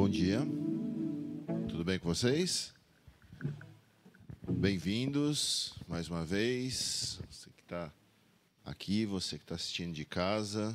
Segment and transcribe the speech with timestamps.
[0.00, 0.40] Bom dia.
[1.68, 2.72] Tudo bem com vocês?
[4.48, 7.20] Bem-vindos mais uma vez.
[7.30, 7.92] Você que está
[8.64, 10.74] aqui, você que está assistindo de casa.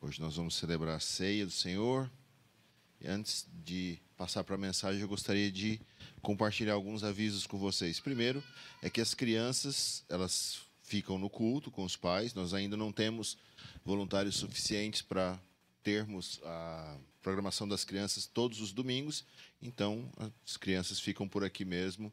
[0.00, 2.10] Hoje nós vamos celebrar a ceia do Senhor.
[3.00, 5.80] E antes de passar para a mensagem, eu gostaria de
[6.20, 8.00] compartilhar alguns avisos com vocês.
[8.00, 8.42] Primeiro,
[8.82, 12.34] é que as crianças, elas ficam no culto com os pais.
[12.34, 13.38] Nós ainda não temos
[13.84, 15.38] voluntários suficientes para
[15.82, 19.24] termos a programação das crianças todos os domingos,
[19.62, 20.10] então
[20.44, 22.12] as crianças ficam por aqui mesmo.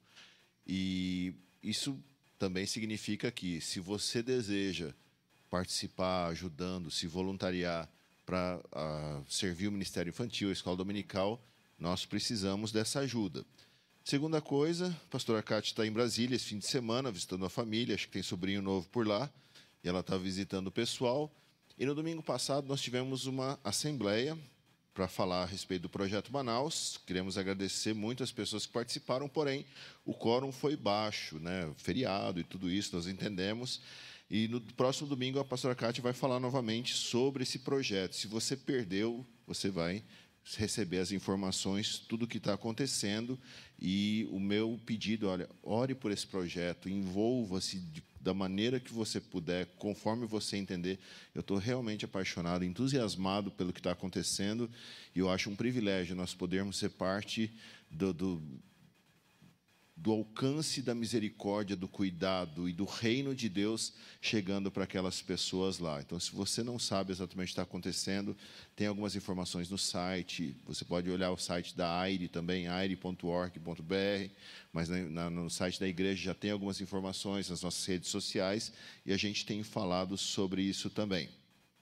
[0.65, 1.33] E
[1.63, 1.97] isso
[2.37, 4.93] também significa que, se você deseja
[5.49, 7.89] participar, ajudando, se voluntariar
[8.25, 11.41] para uh, servir o Ministério Infantil, a escola dominical,
[11.79, 13.45] nós precisamos dessa ajuda.
[14.03, 17.95] Segunda coisa, a pastora Cátia está em Brasília esse fim de semana, visitando a família,
[17.95, 19.31] acho que tem sobrinho novo por lá,
[19.83, 21.31] e ela está visitando o pessoal.
[21.79, 24.35] E no domingo passado nós tivemos uma assembleia
[24.95, 26.99] para falar a respeito do projeto Manaus.
[27.05, 29.63] Queremos agradecer muito as pessoas que participaram, porém
[30.03, 31.71] o quórum foi baixo, né?
[31.77, 33.79] Feriado e tudo isso, nós entendemos.
[34.27, 38.15] E no próximo domingo a pastora Cátia vai falar novamente sobre esse projeto.
[38.15, 40.03] Se você perdeu, você vai
[40.55, 43.37] receber as informações, tudo o que está acontecendo.
[43.79, 47.81] E o meu pedido, olha, ore por esse projeto, envolva-se
[48.19, 50.99] da maneira que você puder, conforme você entender.
[51.33, 54.69] Eu estou realmente apaixonado, entusiasmado pelo que está acontecendo,
[55.15, 57.51] e eu acho um privilégio nós podermos ser parte
[57.89, 58.41] do, do
[59.99, 65.79] do alcance da misericórdia, do cuidado e do reino de Deus chegando para aquelas pessoas
[65.79, 65.99] lá.
[65.99, 68.37] Então, se você não sabe exatamente o que está acontecendo,
[68.75, 70.55] tem algumas informações no site.
[70.67, 74.31] Você pode olhar o site da AIRE também, aire.org.br,
[74.71, 78.71] mas no site da igreja já tem algumas informações nas nossas redes sociais
[79.03, 81.27] e a gente tem falado sobre isso também.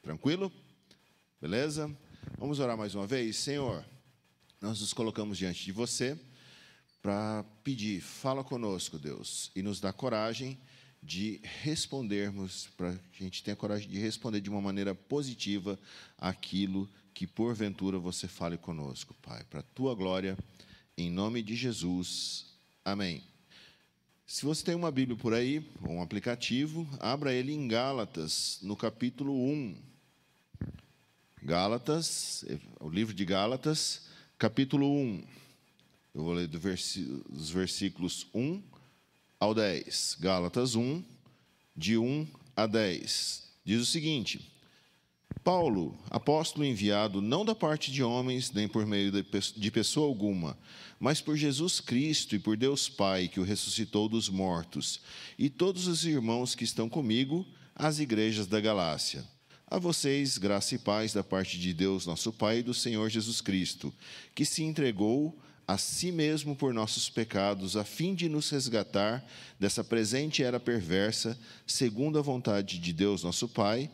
[0.01, 0.49] Tranquilo?
[1.41, 1.93] Beleza?
[2.37, 3.35] Vamos orar mais uma vez?
[3.35, 3.83] Senhor,
[4.61, 6.17] nós nos colocamos diante de você
[7.05, 10.57] para pedir, fala conosco, Deus, e nos dá coragem
[11.03, 15.77] de respondermos, para que a gente tenha coragem de responder de uma maneira positiva
[16.17, 20.35] aquilo que porventura você fale conosco, Pai, para a tua glória,
[20.97, 22.47] em nome de Jesus.
[22.83, 23.21] Amém.
[24.25, 29.31] Se você tem uma Bíblia por aí, um aplicativo, abra ele em Gálatas, no capítulo
[29.31, 29.77] 1.
[31.43, 32.43] Gálatas,
[32.79, 34.07] o livro de Gálatas,
[34.39, 35.44] capítulo 1.
[36.15, 38.63] Eu vou ler do dos versículos 1
[39.37, 40.15] ao 10.
[40.21, 41.03] Gálatas 1,
[41.75, 43.43] de 1 a 10.
[43.65, 44.49] Diz o seguinte:
[45.43, 50.57] Paulo, apóstolo enviado não da parte de homens, nem por meio de pessoa alguma,
[50.97, 55.01] mas por Jesus Cristo e por Deus Pai, que o ressuscitou dos mortos,
[55.37, 59.25] e todos os irmãos que estão comigo, às igrejas da Galácia.
[59.67, 63.41] A vocês, graça e paz da parte de Deus, nosso Pai, e do Senhor Jesus
[63.41, 63.93] Cristo,
[64.33, 65.37] que se entregou
[65.67, 69.25] a si mesmo por nossos pecados, a fim de nos resgatar
[69.59, 73.89] dessa presente era perversa, segundo a vontade de Deus, nosso Pai,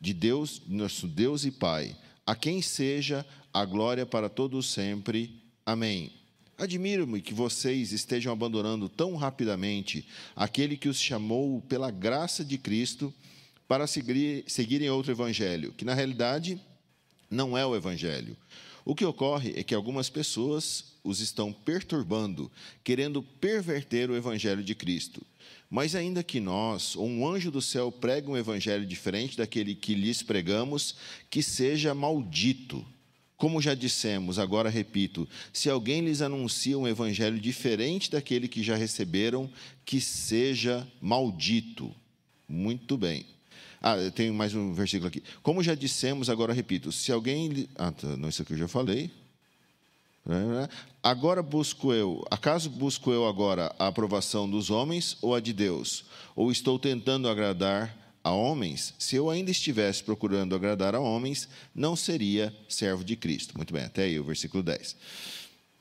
[0.00, 5.42] de Deus, nosso Deus e Pai, a quem seja a glória para todos sempre.
[5.64, 6.12] Amém.
[6.56, 13.14] Admiro-me que vocês estejam abandonando tão rapidamente aquele que os chamou pela graça de Cristo
[13.68, 16.60] para seguir, seguirem outro evangelho, que na realidade
[17.30, 18.36] não é o evangelho.
[18.88, 22.50] O que ocorre é que algumas pessoas os estão perturbando,
[22.82, 25.20] querendo perverter o evangelho de Cristo.
[25.68, 29.94] Mas ainda que nós, ou um anjo do céu, pregue um evangelho diferente daquele que
[29.94, 30.96] lhes pregamos,
[31.28, 32.82] que seja maldito.
[33.36, 38.74] Como já dissemos, agora repito: se alguém lhes anuncia um evangelho diferente daquele que já
[38.74, 39.50] receberam,
[39.84, 41.94] que seja maldito.
[42.48, 43.26] Muito bem.
[43.80, 45.22] Ah, tem mais um versículo aqui.
[45.42, 47.68] Como já dissemos, agora repito: se alguém.
[47.76, 49.10] Ah, tá, não, isso aqui eu já falei.
[51.02, 56.04] Agora busco eu, acaso busco eu agora a aprovação dos homens ou a de Deus?
[56.36, 58.92] Ou estou tentando agradar a homens?
[58.98, 63.56] Se eu ainda estivesse procurando agradar a homens, não seria servo de Cristo.
[63.56, 64.96] Muito bem, até aí o versículo 10.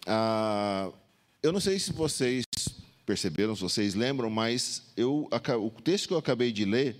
[0.05, 0.89] Ah,
[1.43, 2.45] eu não sei se vocês
[3.05, 5.27] perceberam, se vocês lembram, mas eu,
[5.61, 6.95] o texto que eu acabei de ler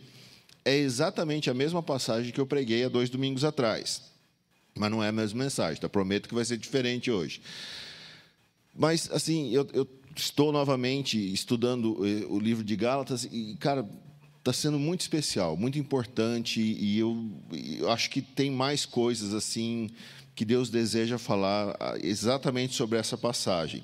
[0.68, 4.02] é exatamente a mesma passagem que eu preguei há dois domingos atrás.
[4.76, 5.88] Mas não é a mesma mensagem, tá?
[5.88, 7.42] prometo que vai ser diferente hoje.
[8.76, 13.88] Mas, assim, eu, eu estou novamente estudando eh, o livro de Gálatas e, cara,
[14.40, 17.32] está sendo muito especial, muito importante e eu,
[17.80, 19.90] eu, acho que tem mais coisas assim
[20.36, 23.84] que Deus deseja falar ah, exatamente sobre essa passagem.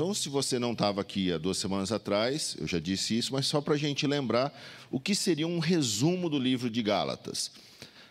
[0.00, 3.46] Então, se você não estava aqui há duas semanas atrás, eu já disse isso, mas
[3.46, 4.50] só para a gente lembrar
[4.90, 7.50] o que seria um resumo do livro de Gálatas.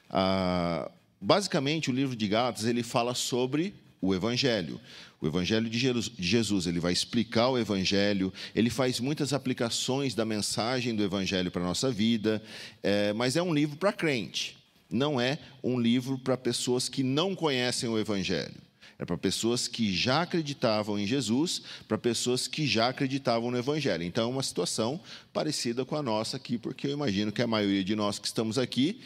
[0.08, 4.80] Ah, basicamente, o livro de Gálatas ele fala sobre o Evangelho.
[5.20, 5.80] O Evangelho de
[6.20, 11.64] Jesus, ele vai explicar o Evangelho, ele faz muitas aplicações da mensagem do Evangelho para
[11.64, 12.40] a nossa vida,
[12.84, 14.56] é, mas é um livro para crente,
[14.92, 18.69] não é um livro para pessoas que não conhecem o Evangelho.
[19.00, 24.04] É para pessoas que já acreditavam em Jesus, para pessoas que já acreditavam no Evangelho.
[24.04, 25.00] Então, é uma situação
[25.32, 28.58] parecida com a nossa aqui, porque eu imagino que a maioria de nós que estamos
[28.58, 29.00] aqui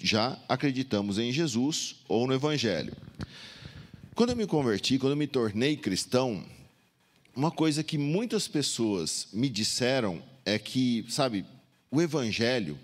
[0.00, 2.94] já acreditamos em Jesus ou no Evangelho.
[4.14, 6.42] Quando eu me converti, quando eu me tornei cristão,
[7.36, 11.44] uma coisa que muitas pessoas me disseram é que, sabe,
[11.90, 12.78] o Evangelho,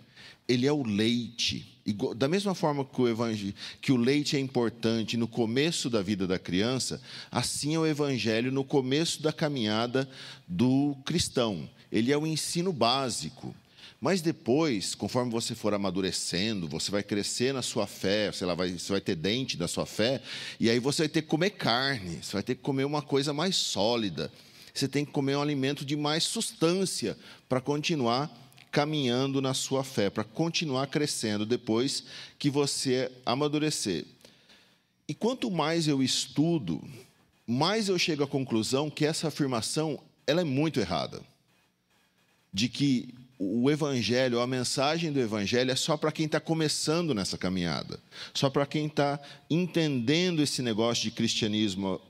[0.50, 1.70] ele é o leite
[2.16, 6.26] da mesma forma que o, evangelho, que o leite é importante no começo da vida
[6.26, 7.00] da criança,
[7.30, 10.08] assim é o evangelho no começo da caminhada
[10.46, 11.68] do cristão.
[11.90, 13.54] Ele é o ensino básico.
[14.00, 18.70] Mas depois, conforme você for amadurecendo, você vai crescer na sua fé, sei lá, vai,
[18.70, 20.22] você vai ter dente da sua fé,
[20.58, 23.34] e aí você vai ter que comer carne, você vai ter que comer uma coisa
[23.34, 24.32] mais sólida,
[24.72, 28.30] você tem que comer um alimento de mais substância para continuar
[28.70, 32.04] caminhando na sua fé, para continuar crescendo depois
[32.38, 34.04] que você amadurecer.
[35.08, 36.82] E quanto mais eu estudo,
[37.46, 41.20] mais eu chego à conclusão que essa afirmação ela é muito errada.
[42.52, 47.38] De que o evangelho, a mensagem do evangelho é só para quem está começando nessa
[47.38, 47.98] caminhada,
[48.34, 49.18] só para quem está
[49.48, 52.00] entendendo esse negócio de cristianismo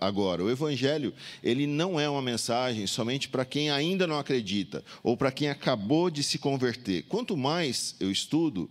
[0.00, 1.12] agora, o Evangelho,
[1.42, 6.10] ele não é uma mensagem somente para quem ainda não acredita ou para quem acabou
[6.10, 7.04] de se converter.
[7.04, 8.70] Quanto mais eu estudo,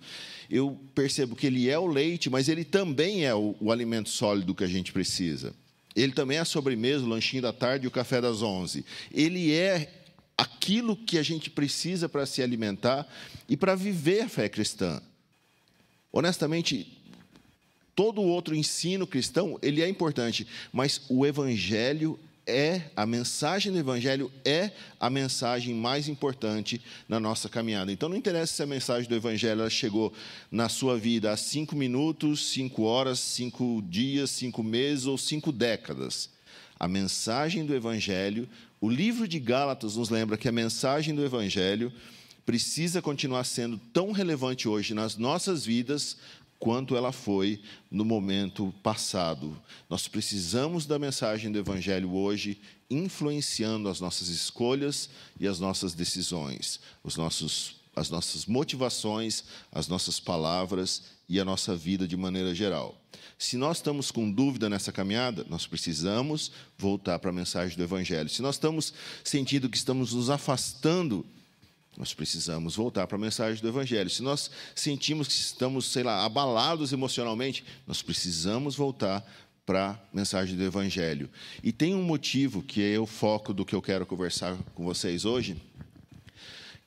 [0.49, 4.55] eu percebo que ele é o leite, mas ele também é o, o alimento sólido
[4.55, 5.53] que a gente precisa.
[5.95, 8.85] Ele também é a sobremesa, o lanchinho da tarde e o café das onze.
[9.11, 9.91] Ele é
[10.37, 13.07] aquilo que a gente precisa para se alimentar
[13.47, 15.01] e para viver a fé cristã.
[16.11, 17.00] Honestamente,
[17.95, 24.31] todo outro ensino cristão, ele é importante, mas o evangelho é a mensagem do evangelho
[24.43, 27.91] é a mensagem mais importante na nossa caminhada.
[27.91, 30.11] Então não interessa se a mensagem do evangelho chegou
[30.49, 36.29] na sua vida há cinco minutos, cinco horas, cinco dias, cinco meses ou cinco décadas.
[36.79, 38.49] A mensagem do evangelho,
[38.79, 41.94] o livro de Gálatas nos lembra que a mensagem do evangelho
[42.44, 46.17] precisa continuar sendo tão relevante hoje nas nossas vidas
[46.61, 47.59] quanto ela foi
[47.89, 49.59] no momento passado.
[49.89, 55.09] Nós precisamos da mensagem do Evangelho hoje, influenciando as nossas escolhas
[55.39, 61.75] e as nossas decisões, os nossos, as nossas motivações, as nossas palavras e a nossa
[61.75, 62.95] vida de maneira geral.
[63.39, 68.29] Se nós estamos com dúvida nessa caminhada, nós precisamos voltar para a mensagem do Evangelho.
[68.29, 68.93] Se nós estamos
[69.23, 71.25] sentindo que estamos nos afastando
[71.97, 74.09] nós precisamos voltar para a mensagem do Evangelho.
[74.09, 79.25] Se nós sentimos que estamos, sei lá, abalados emocionalmente, nós precisamos voltar
[79.65, 81.29] para a mensagem do Evangelho.
[81.63, 85.25] E tem um motivo que é o foco do que eu quero conversar com vocês
[85.25, 85.61] hoje,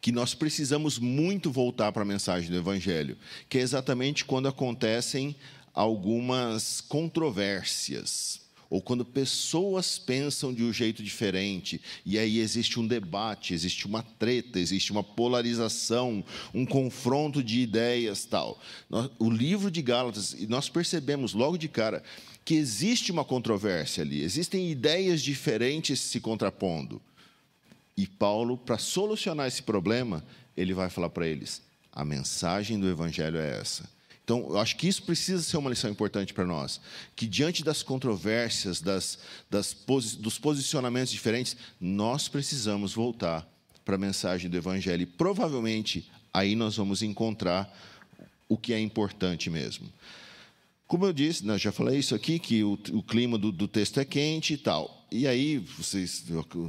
[0.00, 3.16] que nós precisamos muito voltar para a mensagem do Evangelho,
[3.48, 5.36] que é exatamente quando acontecem
[5.72, 13.54] algumas controvérsias ou quando pessoas pensam de um jeito diferente, e aí existe um debate,
[13.54, 18.60] existe uma treta, existe uma polarização, um confronto de ideias, tal.
[19.18, 22.02] O livro de Gálatas, nós percebemos logo de cara
[22.44, 27.00] que existe uma controvérsia ali, existem ideias diferentes se contrapondo.
[27.96, 30.24] E Paulo, para solucionar esse problema,
[30.56, 31.62] ele vai falar para eles:
[31.92, 33.93] a mensagem do evangelho é essa.
[34.24, 36.80] Então, eu acho que isso precisa ser uma lição importante para nós.
[37.14, 39.18] Que diante das controvérsias, das,
[39.50, 39.76] das
[40.18, 43.46] dos posicionamentos diferentes, nós precisamos voltar
[43.84, 45.02] para a mensagem do Evangelho.
[45.02, 47.70] E provavelmente aí nós vamos encontrar
[48.48, 49.92] o que é importante mesmo.
[50.86, 53.98] Como eu disse, né, já falei isso aqui, que o, o clima do, do, texto
[53.98, 55.06] é quente e tal.
[55.10, 56.24] E aí, vocês,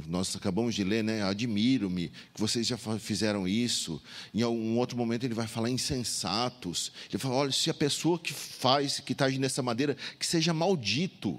[0.06, 1.22] nós acabamos de ler, né?
[1.22, 4.00] Admiro-me que vocês já fizeram isso.
[4.32, 6.92] Em um outro momento ele vai falar insensatos.
[7.10, 10.54] Ele fala: olha, se a pessoa que faz, que está agindo dessa maneira, que seja
[10.54, 11.38] maldito.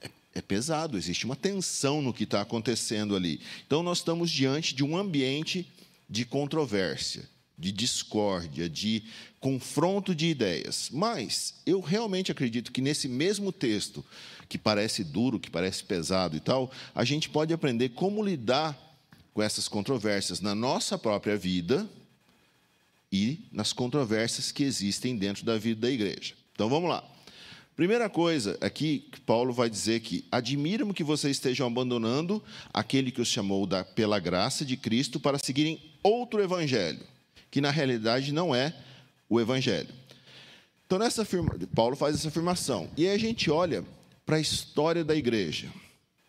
[0.00, 3.40] É, é pesado, existe uma tensão no que está acontecendo ali.
[3.66, 5.70] Então, nós estamos diante de um ambiente
[6.08, 9.02] de controvérsia de discórdia, de
[9.40, 10.90] confronto de ideias.
[10.92, 14.04] Mas eu realmente acredito que nesse mesmo texto,
[14.48, 18.78] que parece duro, que parece pesado e tal, a gente pode aprender como lidar
[19.34, 21.88] com essas controvérsias na nossa própria vida
[23.10, 26.34] e nas controvérsias que existem dentro da vida da igreja.
[26.54, 27.02] Então vamos lá.
[27.76, 32.42] Primeira coisa aqui que Paulo vai dizer que admira-me que vocês estejam abandonando
[32.74, 36.98] aquele que os chamou da, pela graça de Cristo para seguirem outro evangelho
[37.50, 38.74] que na realidade não é
[39.28, 39.88] o evangelho.
[40.86, 42.88] Então, nessa afirma, Paulo faz essa afirmação.
[42.96, 43.84] E aí a gente olha
[44.24, 45.68] para a história da igreja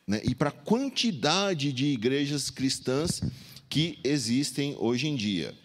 [0.05, 3.21] né, e para a quantidade de igrejas cristãs
[3.69, 5.55] que existem hoje em dia.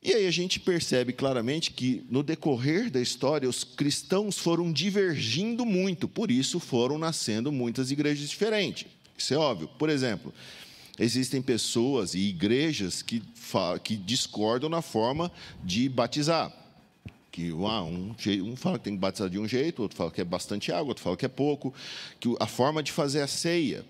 [0.00, 5.66] E aí a gente percebe claramente que, no decorrer da história, os cristãos foram divergindo
[5.66, 8.86] muito, por isso foram nascendo muitas igrejas diferentes.
[9.18, 9.68] Isso é óbvio.
[9.76, 10.32] Por exemplo,
[10.98, 13.22] existem pessoas e igrejas que,
[13.82, 15.30] que discordam na forma
[15.62, 16.52] de batizar.
[17.30, 20.20] Que ah, um, um fala que tem que batizar de um jeito, outro fala que
[20.20, 21.72] é bastante água, outro fala que é pouco.
[22.18, 23.84] Que a forma de fazer a ceia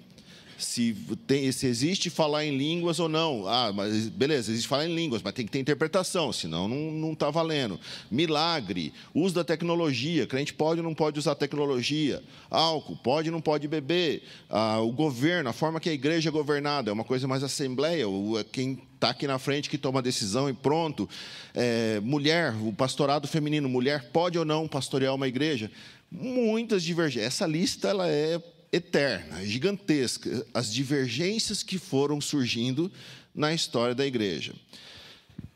[0.58, 0.94] se,
[1.26, 3.46] tem, se existe falar em línguas ou não.
[3.46, 7.30] Ah, mas beleza, existe falar em línguas, mas tem que ter interpretação, senão não está
[7.30, 7.78] valendo.
[8.10, 12.22] Milagre, uso da tecnologia, crente pode ou não pode usar tecnologia.
[12.50, 14.22] Álcool, pode ou não pode beber.
[14.50, 18.04] Ah, o governo, a forma que a igreja é governada, é uma coisa mais assembleia,
[18.04, 21.08] é quem está aqui na frente que toma a decisão e pronto.
[21.54, 25.70] É, mulher, o pastorado feminino, mulher pode ou não pastorear uma igreja?
[26.10, 27.34] Muitas divergências.
[27.34, 28.40] Essa lista ela é
[28.72, 32.90] eterna, gigantesca, as divergências que foram surgindo
[33.34, 34.54] na história da igreja.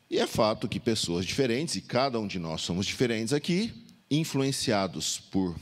[0.09, 3.73] E é fato que pessoas diferentes, e cada um de nós somos diferentes aqui,
[4.09, 5.55] influenciados por,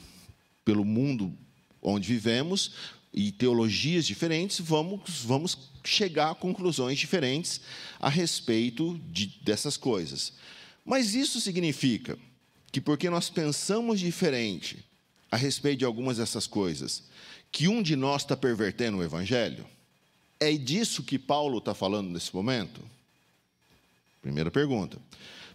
[0.66, 1.34] pelo mundo
[1.82, 2.74] onde vivemos
[3.14, 7.62] e teologias diferentes, vamos, vamos chegar a conclusões diferentes
[8.00, 10.34] a respeito de, dessas coisas.
[10.86, 12.18] Mas isso significa
[12.72, 14.84] que, porque nós pensamos diferente
[15.30, 17.04] a respeito de algumas dessas coisas,
[17.52, 19.66] que um de nós está pervertendo o Evangelho?
[20.40, 22.82] É disso que Paulo está falando nesse momento?
[24.22, 24.98] Primeira pergunta.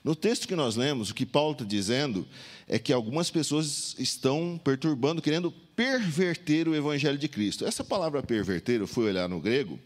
[0.05, 2.27] No texto que nós lemos, o que Paulo está dizendo
[2.69, 7.65] é que algumas pessoas estão perturbando, querendo perverter o Evangelho de Cristo.
[7.67, 9.81] Essa palavra perverter, eu fui olhar no grego,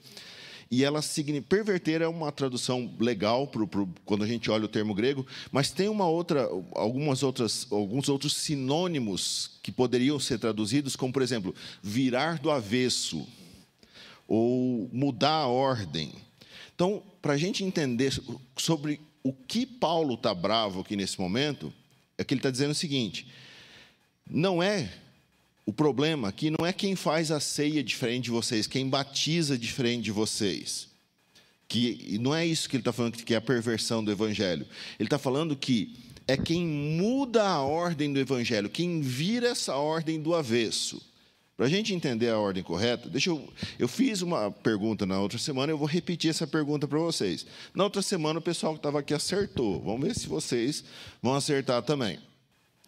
[0.71, 4.69] e ela significa perverter é uma tradução legal pro, pro, quando a gente olha o
[4.69, 10.95] termo grego, mas tem uma outra, algumas outras, alguns outros sinônimos que poderiam ser traduzidos,
[10.95, 13.27] como por exemplo, virar do avesso
[14.29, 16.13] ou mudar a ordem.
[16.73, 18.17] Então, para a gente entender
[18.57, 21.73] sobre o que Paulo está bravo aqui nesse momento,
[22.17, 23.27] é que ele está dizendo o seguinte:
[24.25, 24.93] não é
[25.71, 30.03] o problema aqui não é quem faz a ceia diferente de vocês, quem batiza diferente
[30.03, 30.89] de vocês.
[31.69, 34.67] Que não é isso que ele está falando, que é a perversão do evangelho.
[34.99, 35.97] Ele está falando que
[36.27, 41.01] é quem muda a ordem do evangelho, quem vira essa ordem do avesso.
[41.57, 43.49] Para a gente entender a ordem correta, deixa eu.
[43.79, 47.47] Eu fiz uma pergunta na outra semana, eu vou repetir essa pergunta para vocês.
[47.73, 49.81] Na outra semana, o pessoal que estava aqui acertou.
[49.83, 50.83] Vamos ver se vocês
[51.23, 52.19] vão acertar também.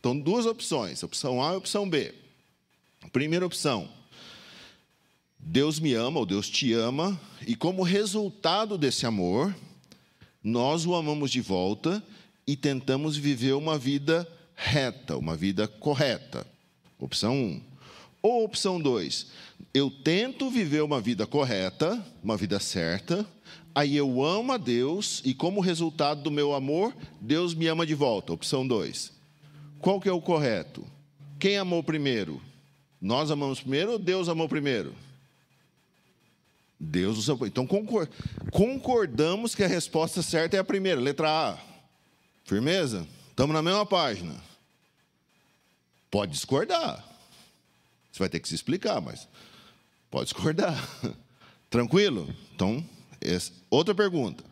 [0.01, 2.22] Então, duas opções: opção A e opção B.
[3.11, 3.89] Primeira opção.
[5.39, 9.55] Deus me ama, ou Deus te ama, e como resultado desse amor,
[10.43, 12.03] nós o amamos de volta
[12.47, 16.47] e tentamos viver uma vida reta, uma vida correta.
[16.99, 17.37] Opção 1.
[17.37, 17.63] Um.
[18.23, 19.27] Ou opção 2.
[19.75, 23.27] Eu tento viver uma vida correta, uma vida certa,
[23.75, 27.95] aí eu amo a Deus e como resultado do meu amor, Deus me ama de
[27.95, 28.33] volta.
[28.33, 29.13] Opção 2.
[29.81, 30.85] Qual que é o correto?
[31.39, 32.41] Quem amou primeiro?
[33.03, 34.95] Nós amamos primeiro ou Deus amou primeiro?
[36.79, 37.49] Deus nos amou.
[37.49, 37.67] Então
[38.53, 41.59] concordamos que a resposta certa é a primeira, letra A.
[42.45, 43.05] Firmeza?
[43.29, 44.41] Estamos na mesma página.
[46.09, 47.05] Pode discordar.
[48.13, 49.27] Você vai ter que se explicar, mas
[50.09, 50.79] pode discordar.
[51.69, 52.33] Tranquilo?
[52.55, 52.85] Então,
[53.69, 54.45] outra pergunta.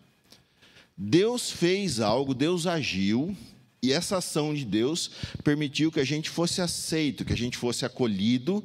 [0.96, 3.36] Deus fez algo, Deus agiu
[3.82, 5.10] e essa ação de Deus
[5.42, 8.64] permitiu que a gente fosse aceito, que a gente fosse acolhido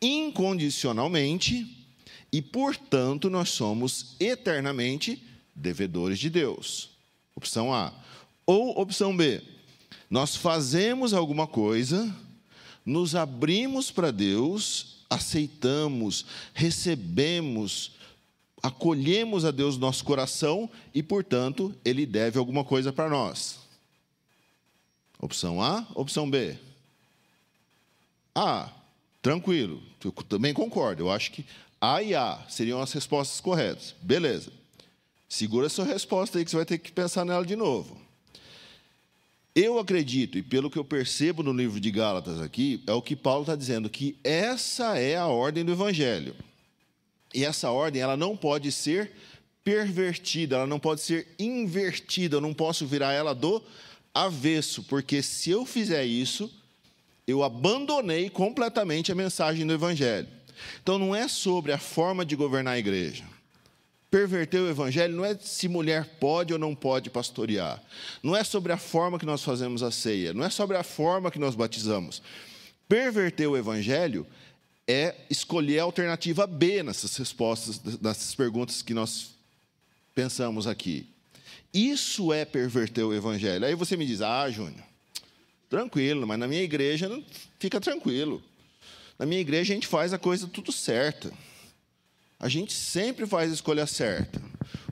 [0.00, 1.78] incondicionalmente,
[2.32, 5.22] e, portanto, nós somos eternamente
[5.54, 6.90] devedores de Deus.
[7.36, 7.92] Opção A.
[8.46, 9.42] Ou opção B.
[10.08, 12.14] Nós fazemos alguma coisa,
[12.86, 17.92] nos abrimos para Deus, aceitamos, recebemos,
[18.62, 23.61] acolhemos a Deus no nosso coração e, portanto, Ele deve alguma coisa para nós.
[25.22, 26.58] Opção A, opção B.
[28.34, 28.68] A,
[29.22, 31.04] tranquilo, eu também concordo.
[31.04, 31.46] Eu acho que
[31.80, 33.94] A e A seriam as respostas corretas.
[34.02, 34.52] Beleza.
[35.28, 37.96] Segura sua resposta aí que você vai ter que pensar nela de novo.
[39.54, 43.14] Eu acredito, e pelo que eu percebo no livro de Gálatas aqui, é o que
[43.14, 46.34] Paulo está dizendo, que essa é a ordem do Evangelho.
[47.32, 49.12] E essa ordem ela não pode ser
[49.62, 53.62] pervertida, ela não pode ser invertida, eu não posso virar ela do
[54.14, 56.52] avesso, porque se eu fizer isso,
[57.26, 60.28] eu abandonei completamente a mensagem do Evangelho.
[60.82, 63.24] Então não é sobre a forma de governar a igreja.
[64.10, 67.82] Perverter o Evangelho não é se mulher pode ou não pode pastorear.
[68.22, 70.34] Não é sobre a forma que nós fazemos a ceia.
[70.34, 72.22] Não é sobre a forma que nós batizamos.
[72.86, 74.26] perverter o evangelho
[74.86, 79.30] é escolher a alternativa B nessas respostas, nessas perguntas que nós
[80.14, 81.11] pensamos aqui.
[81.72, 83.64] Isso é perverter o evangelho.
[83.64, 84.84] Aí você me diz: "Ah, Júnior,
[85.68, 87.24] tranquilo, mas na minha igreja não
[87.58, 88.42] fica tranquilo.
[89.18, 91.32] Na minha igreja a gente faz a coisa tudo certa.
[92.38, 94.42] A gente sempre faz a escolha certa.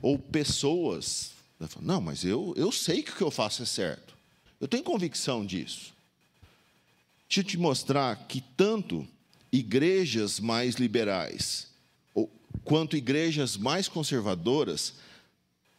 [0.01, 1.31] Ou pessoas,
[1.79, 4.15] não, mas eu, eu sei que o que eu faço é certo.
[4.59, 5.93] Eu tenho convicção disso.
[7.27, 9.07] Deixa eu te mostrar que tanto
[9.51, 11.71] igrejas mais liberais
[12.63, 14.93] quanto igrejas mais conservadoras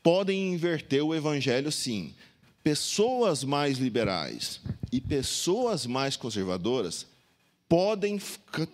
[0.02, 2.14] podem inverter o evangelho sim.
[2.62, 7.06] Pessoas mais liberais e pessoas mais conservadoras
[7.68, 8.20] podem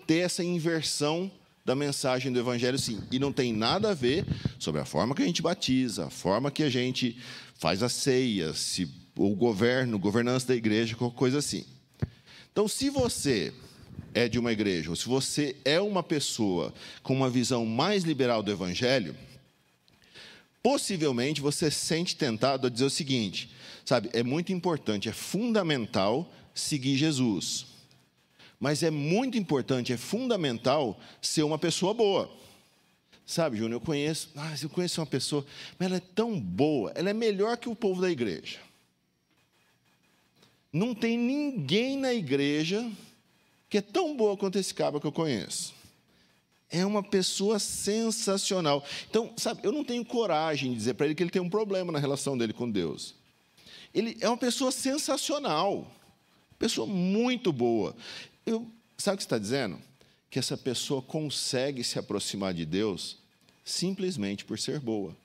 [0.06, 1.30] ter essa inversão
[1.64, 4.24] da mensagem do evangelho sim, e não tem nada a ver
[4.58, 7.16] sobre a forma que a gente batiza, a forma que a gente
[7.58, 11.66] faz a ceia, se o governo, governança da igreja, qualquer coisa assim.
[12.50, 13.52] Então, se você
[14.14, 18.42] é de uma igreja, ou se você é uma pessoa com uma visão mais liberal
[18.42, 19.14] do evangelho,
[20.62, 23.50] possivelmente você se sente tentado a dizer o seguinte:
[23.84, 27.66] sabe, é muito importante, é fundamental seguir Jesus.
[28.60, 32.28] Mas é muito importante, é fundamental ser uma pessoa boa.
[33.24, 35.44] Sabe, Júnior, eu conheço, ah, eu conheço uma pessoa,
[35.78, 38.58] mas ela é tão boa, ela é melhor que o povo da igreja.
[40.72, 42.90] Não tem ninguém na igreja
[43.68, 45.74] que é tão boa quanto esse cabo que eu conheço.
[46.70, 48.84] É uma pessoa sensacional.
[49.08, 51.90] Então, sabe, eu não tenho coragem de dizer para ele que ele tem um problema
[51.90, 53.14] na relação dele com Deus.
[53.94, 55.90] Ele é uma pessoa sensacional,
[56.58, 57.96] pessoa muito boa.
[58.44, 58.66] Eu,
[58.98, 59.80] sabe o que está dizendo?
[60.30, 63.16] Que essa pessoa consegue se aproximar de Deus
[63.64, 65.16] simplesmente por ser boa.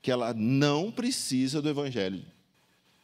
[0.00, 2.24] Que ela não precisa do Evangelho.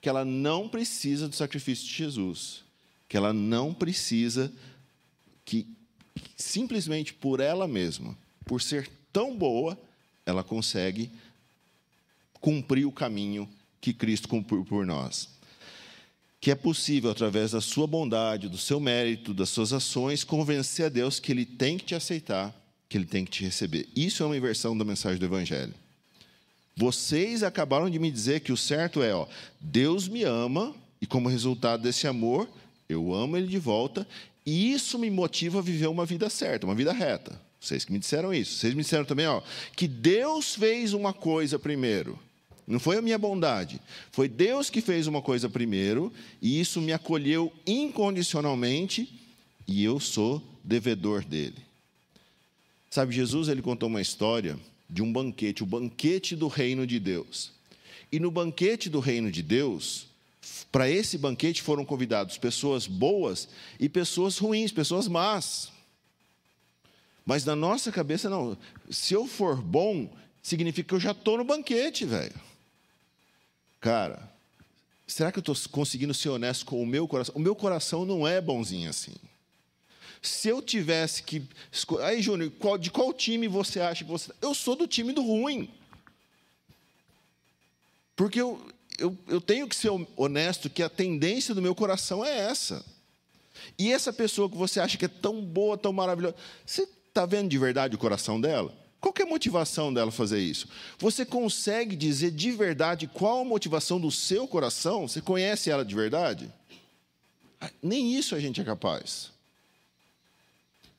[0.00, 2.64] Que ela não precisa do sacrifício de Jesus.
[3.08, 4.52] Que ela não precisa
[5.44, 5.66] que
[6.36, 9.78] simplesmente por ela mesma, por ser tão boa,
[10.24, 11.10] ela consegue
[12.40, 13.48] cumprir o caminho
[13.80, 15.28] que Cristo cumpriu por nós.
[16.40, 20.88] Que é possível, através da sua bondade, do seu mérito, das suas ações, convencer a
[20.88, 22.54] Deus que Ele tem que te aceitar,
[22.88, 23.88] que Ele tem que te receber.
[23.94, 25.74] Isso é uma inversão da mensagem do Evangelho.
[26.76, 29.26] Vocês acabaram de me dizer que o certo é, ó,
[29.60, 32.48] Deus me ama, e como resultado desse amor,
[32.88, 34.06] eu amo Ele de volta,
[34.48, 37.38] e isso me motiva a viver uma vida certa, uma vida reta.
[37.60, 38.56] Vocês que me disseram isso.
[38.56, 39.42] Vocês me disseram também ó,
[39.76, 42.18] que Deus fez uma coisa primeiro.
[42.66, 43.78] Não foi a minha bondade.
[44.10, 49.20] Foi Deus que fez uma coisa primeiro, e isso me acolheu incondicionalmente,
[49.66, 51.58] e eu sou devedor dele.
[52.88, 54.58] Sabe, Jesus ele contou uma história
[54.88, 57.52] de um banquete, o banquete do reino de Deus.
[58.10, 60.07] E no banquete do reino de Deus,
[60.70, 63.48] para esse banquete foram convidados pessoas boas
[63.80, 65.70] e pessoas ruins, pessoas más.
[67.24, 68.56] Mas na nossa cabeça, não.
[68.90, 70.10] Se eu for bom,
[70.42, 72.34] significa que eu já estou no banquete, velho.
[73.80, 74.32] Cara,
[75.06, 77.34] será que eu estou conseguindo ser honesto com o meu coração?
[77.36, 79.14] O meu coração não é bonzinho assim.
[80.20, 81.42] Se eu tivesse que.
[82.02, 84.32] Aí, Júnior, de qual time você acha que você.
[84.42, 85.70] Eu sou do time do ruim.
[88.16, 88.60] Porque eu,
[88.98, 92.84] eu, eu tenho que ser honesto que a tendência do meu coração é essa.
[93.78, 96.34] E essa pessoa que você acha que é tão boa, tão maravilhosa,
[96.66, 98.76] você está vendo de verdade o coração dela?
[99.00, 100.68] Qual é a motivação dela fazer isso?
[100.98, 105.06] Você consegue dizer de verdade qual a motivação do seu coração?
[105.06, 106.52] Você conhece ela de verdade?
[107.60, 109.30] Ah, nem isso a gente é capaz.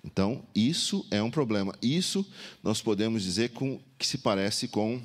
[0.04, 1.76] Então, isso é um problema.
[1.82, 2.26] Isso
[2.64, 5.02] nós podemos dizer com, que se parece com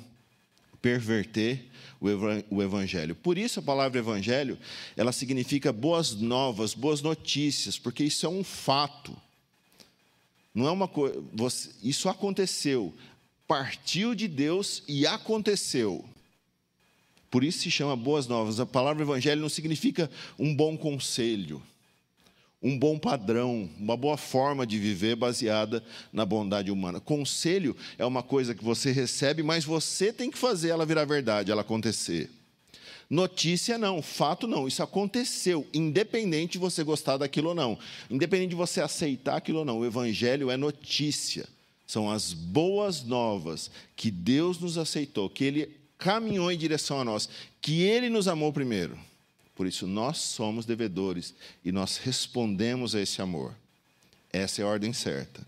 [0.85, 1.65] perverter
[1.99, 3.15] o evangelho.
[3.15, 4.55] Por isso a palavra evangelho,
[4.95, 9.17] ela significa boas novas, boas notícias, porque isso é um fato.
[10.53, 11.23] Não é uma coisa,
[11.81, 12.93] isso aconteceu,
[13.47, 16.05] partiu de Deus e aconteceu.
[17.31, 18.59] Por isso se chama boas novas.
[18.59, 21.63] A palavra evangelho não significa um bom conselho
[22.61, 26.99] um bom padrão, uma boa forma de viver baseada na bondade humana.
[26.99, 31.51] Conselho é uma coisa que você recebe, mas você tem que fazer ela virar verdade,
[31.51, 32.29] ela acontecer.
[33.07, 37.77] Notícia não, fato não, isso aconteceu, independente de você gostar daquilo ou não,
[38.09, 39.79] independente de você aceitar aquilo ou não.
[39.79, 41.47] O Evangelho é notícia,
[41.85, 47.29] são as boas novas que Deus nos aceitou, que Ele caminhou em direção a nós,
[47.61, 48.97] que Ele nos amou primeiro.
[49.55, 53.55] Por isso, nós somos devedores e nós respondemos a esse amor.
[54.31, 55.45] Essa é a ordem certa.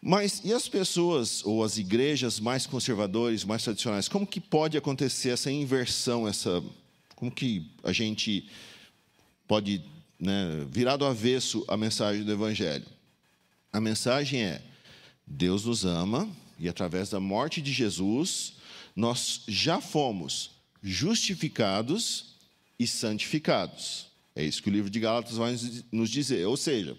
[0.00, 4.08] Mas e as pessoas ou as igrejas mais conservadoras, mais tradicionais?
[4.08, 6.62] Como que pode acontecer essa inversão, essa
[7.16, 8.48] como que a gente
[9.48, 9.82] pode
[10.20, 12.86] né, virado avesso a mensagem do Evangelho.
[13.72, 14.62] A mensagem é:
[15.26, 18.54] Deus nos ama e através da morte de Jesus,
[18.94, 20.50] nós já fomos
[20.82, 22.36] justificados
[22.78, 24.06] e santificados.
[24.34, 25.56] É isso que o livro de Gálatas vai
[25.90, 26.46] nos dizer.
[26.46, 26.96] Ou seja,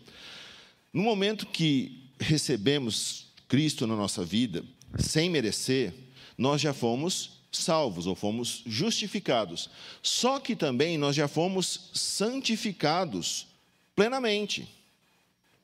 [0.91, 4.63] no momento que recebemos Cristo na nossa vida,
[4.97, 5.93] sem merecer,
[6.37, 9.69] nós já fomos salvos ou fomos justificados.
[10.03, 13.47] Só que também nós já fomos santificados
[13.95, 14.67] plenamente.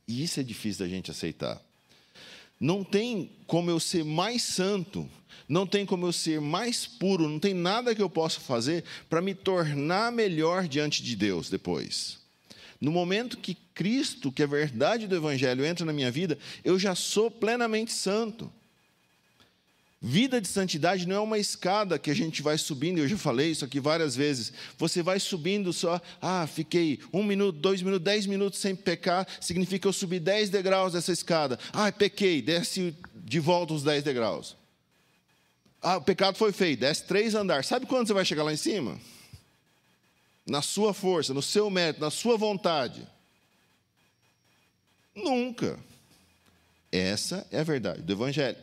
[0.08, 1.62] E isso é difícil da gente aceitar.
[2.60, 5.10] Não tem como eu ser mais santo,
[5.48, 9.22] não tem como eu ser mais puro, não tem nada que eu possa fazer para
[9.22, 12.20] me tornar melhor diante de Deus depois.
[12.80, 16.78] No momento que Cristo, que é a verdade do Evangelho, entra na minha vida, eu
[16.78, 18.52] já sou plenamente santo.
[20.02, 23.50] Vida de santidade não é uma escada que a gente vai subindo, eu já falei
[23.50, 24.54] isso aqui várias vezes.
[24.78, 29.80] Você vai subindo só, ah, fiquei um minuto, dois minutos, dez minutos sem pecar, significa
[29.80, 31.58] que eu subi dez degraus dessa escada.
[31.74, 34.56] Ah, pequei, desce de volta os dez degraus.
[35.88, 37.68] Ah, o pecado foi feito, desce três andares.
[37.68, 39.00] Sabe quando você vai chegar lá em cima?
[40.44, 43.08] Na sua força, no seu mérito, na sua vontade.
[45.16, 45.80] Nunca.
[46.92, 48.58] Essa é a verdade do Evangelho.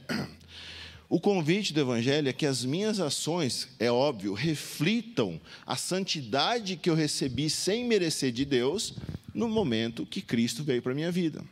[1.09, 6.91] O convite do Evangelho é que as minhas ações, é óbvio, reflitam a santidade que
[6.91, 8.95] eu recebi sem merecer de Deus
[9.33, 11.45] no momento que Cristo veio para a minha vida.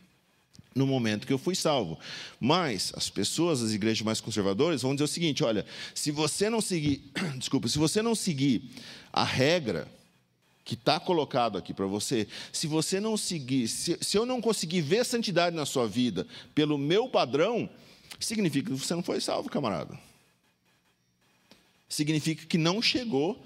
[0.73, 1.99] No momento que eu fui salvo.
[2.39, 6.61] Mas as pessoas, as igrejas mais conservadoras, vão dizer o seguinte: olha, se você não
[6.61, 8.69] seguir, desculpa, se você não seguir
[9.11, 9.87] a regra
[10.63, 14.81] que está colocado aqui para você, se você não seguir, se, se eu não conseguir
[14.81, 17.69] ver santidade na sua vida pelo meu padrão,
[18.19, 19.99] significa que você não foi salvo, camarada.
[21.89, 23.43] Significa que não chegou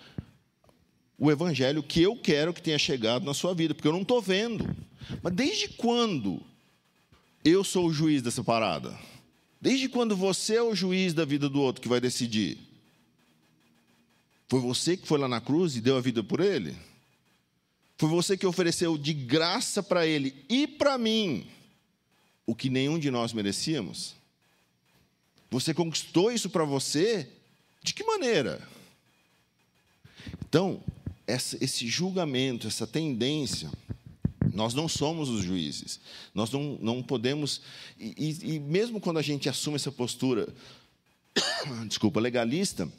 [1.17, 4.21] o evangelho que eu quero que tenha chegado na sua vida, porque eu não estou
[4.21, 4.75] vendo.
[5.23, 6.41] Mas desde quando
[7.45, 8.97] eu sou o juiz dessa parada?
[9.62, 12.58] Desde quando você é o juiz da vida do outro que vai decidir?
[14.47, 16.75] Foi você que foi lá na cruz e deu a vida por ele?
[17.97, 21.47] Foi você que ofereceu de graça para ele e para mim
[22.45, 24.15] o que nenhum de nós merecíamos?
[25.49, 27.29] Você conquistou isso para você?
[27.81, 28.67] De que maneira?
[30.47, 30.84] Então,
[31.27, 33.71] esse julgamento, essa tendência,
[34.55, 35.99] nós não somos os juízes.
[36.33, 37.61] Nós não, não podemos.
[37.99, 40.47] E, e, e mesmo quando a gente assume essa postura,
[41.85, 42.89] desculpa, legalista,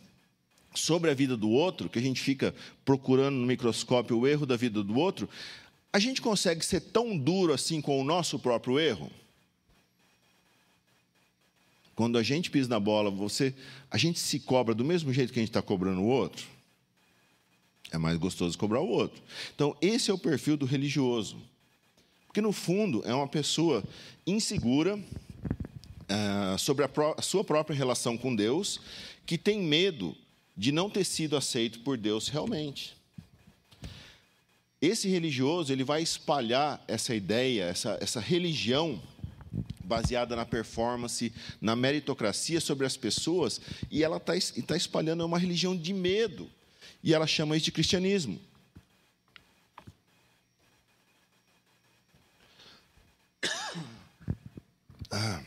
[0.74, 4.54] sobre a vida do outro, que a gente fica procurando no microscópio o erro da
[4.54, 5.28] vida do outro,
[5.90, 9.10] a gente consegue ser tão duro assim com o nosso próprio erro?
[11.94, 13.54] Quando a gente pisa na bola, você,
[13.90, 16.44] a gente se cobra do mesmo jeito que a gente está cobrando o outro.
[17.96, 19.22] É mais gostoso cobrar o outro.
[19.54, 21.38] Então, esse é o perfil do religioso.
[22.26, 23.82] Porque, no fundo, é uma pessoa
[24.26, 28.78] insegura uh, sobre a, a sua própria relação com Deus,
[29.24, 30.14] que tem medo
[30.54, 32.94] de não ter sido aceito por Deus realmente.
[34.78, 39.00] Esse religioso ele vai espalhar essa ideia, essa, essa religião
[39.82, 41.32] baseada na performance,
[41.62, 43.58] na meritocracia sobre as pessoas,
[43.90, 44.34] e ela está
[44.66, 46.50] tá espalhando uma religião de medo,
[47.02, 48.40] e ela chama isso de cristianismo.
[55.08, 55.40] Ah,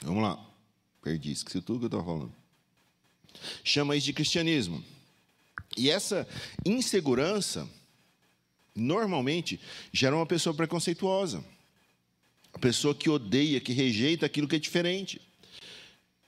[0.00, 0.38] vamos lá,
[1.02, 2.32] perdi, esqueci tudo que eu estava falando.
[3.64, 4.82] Chama isso de cristianismo.
[5.76, 6.26] E essa
[6.64, 7.68] insegurança,
[8.74, 9.60] normalmente,
[9.92, 11.44] gera uma pessoa preconceituosa.
[12.52, 15.20] A pessoa que odeia, que rejeita aquilo que é diferente.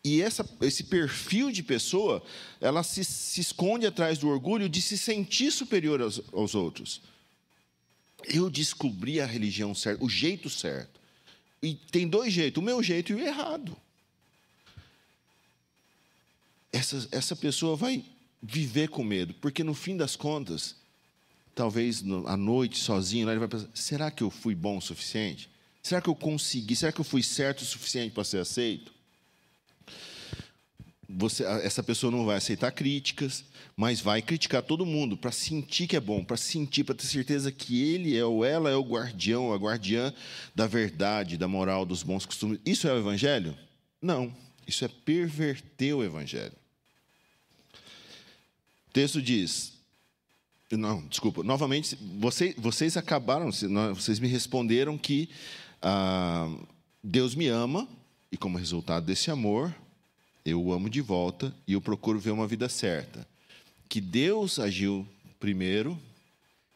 [0.07, 2.23] E essa, esse perfil de pessoa,
[2.61, 7.03] ela se, se, esconde atrás do orgulho de se sentir superior aos, aos outros.
[8.25, 11.01] Eu descobri a religião certa, o jeito certo.
[11.61, 13.77] E tem dois jeitos, o meu jeito e o errado.
[16.73, 18.05] Essa, essa pessoa vai
[18.41, 20.77] viver com medo, porque no fim das contas,
[21.53, 25.51] talvez à noite, sozinho, ele vai pensar: será que eu fui bom o suficiente?
[25.83, 26.77] Será que eu consegui?
[26.77, 28.95] Será que eu fui certo o suficiente para ser aceito?
[31.09, 33.45] Você, essa pessoa não vai aceitar críticas,
[33.77, 37.53] mas vai criticar todo mundo para sentir que é bom, para sentir, para ter certeza
[37.53, 40.13] que ele é ou ela é o guardião, a guardiã
[40.55, 42.59] da verdade, da moral, dos bons costumes.
[42.67, 43.57] Isso é o evangelho?
[44.03, 44.35] Não.
[44.67, 46.53] Isso é perverter o evangelho.
[48.89, 49.75] O texto diz:
[50.73, 51.45] não, desculpa.
[51.45, 53.51] Novamente, vocês, vocês acabaram,
[53.95, 55.29] vocês me responderam que
[55.81, 56.53] ah,
[57.03, 57.87] Deus me ama,
[58.33, 59.73] e como resultado desse amor,
[60.47, 63.27] eu amo de volta e eu procuro ver uma vida certa.
[63.89, 65.07] Que Deus agiu
[65.41, 66.01] primeiro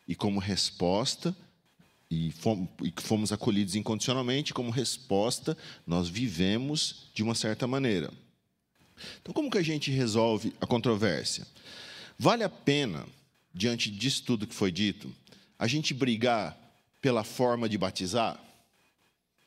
[0.08, 1.34] e como resposta,
[2.10, 2.34] e
[2.96, 5.56] fomos acolhidos incondicionalmente, como resposta,
[5.86, 8.12] nós vivemos de uma certa maneira.
[9.22, 11.46] Então, como que a gente resolve a controvérsia?
[12.18, 13.06] Vale a pena,
[13.54, 15.14] diante disso tudo que foi dito,
[15.56, 16.58] a gente brigar
[17.00, 18.36] pela forma de batizar?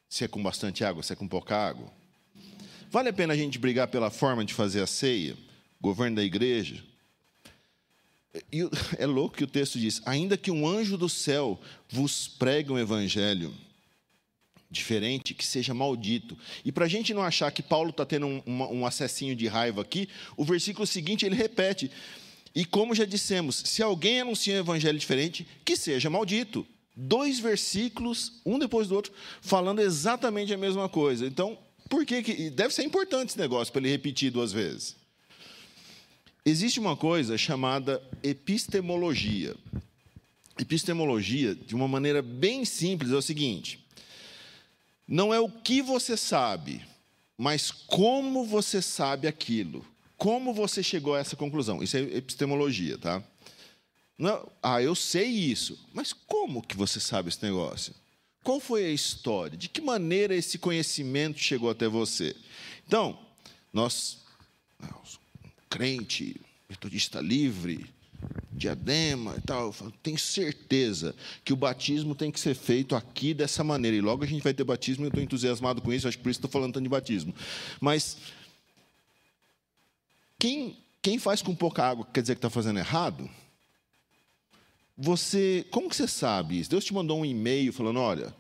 [0.08, 1.92] Se é com bastante água, se é com pouca água?
[2.94, 5.36] Vale a pena a gente brigar pela forma de fazer a ceia?
[5.82, 6.84] Governo da igreja?
[8.52, 12.72] E é louco que o texto diz: ainda que um anjo do céu vos pregue
[12.72, 13.52] um evangelho
[14.70, 16.38] diferente, que seja maldito.
[16.64, 19.82] E para a gente não achar que Paulo está tendo um, um acessinho de raiva
[19.82, 21.90] aqui, o versículo seguinte ele repete:
[22.54, 26.64] E como já dissemos, se alguém anuncia um evangelho diferente, que seja maldito.
[26.96, 31.26] Dois versículos, um depois do outro, falando exatamente a mesma coisa.
[31.26, 31.58] Então,
[31.94, 32.24] por que.
[32.24, 34.96] que deve ser importante esse negócio para ele repetir duas vezes.
[36.44, 39.56] Existe uma coisa chamada epistemologia.
[40.60, 43.80] Epistemologia, de uma maneira bem simples, é o seguinte:
[45.08, 46.84] não é o que você sabe,
[47.38, 49.86] mas como você sabe aquilo.
[50.18, 51.84] Como você chegou a essa conclusão?
[51.84, 53.22] Isso é epistemologia, tá?
[54.18, 57.94] Não é, ah, eu sei isso, mas como que você sabe esse negócio?
[58.44, 59.58] Qual foi a história?
[59.58, 62.36] De que maneira esse conhecimento chegou até você?
[62.86, 63.18] Então,
[63.72, 64.24] nós
[65.74, 67.84] crente, metodista livre,
[68.52, 69.68] diadema e tal.
[69.68, 73.98] Eu falo, tenho certeza que o batismo tem que ser feito aqui dessa maneira.
[73.98, 76.30] E logo a gente vai ter batismo eu estou entusiasmado com isso, acho que por
[76.30, 77.34] isso estou falando tanto de batismo.
[77.82, 78.18] Mas
[80.38, 83.28] quem, quem faz com pouca água quer dizer que está fazendo errado?
[84.98, 86.70] Você, como que você sabe isso?
[86.70, 88.34] Deus te mandou um e-mail falando, olha,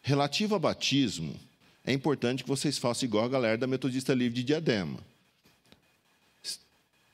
[0.00, 1.34] relativo a batismo,
[1.84, 4.98] é importante que vocês façam igual a galera da Metodista Livre de Diadema.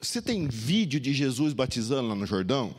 [0.00, 2.74] Você tem vídeo de Jesus batizando lá no Jordão?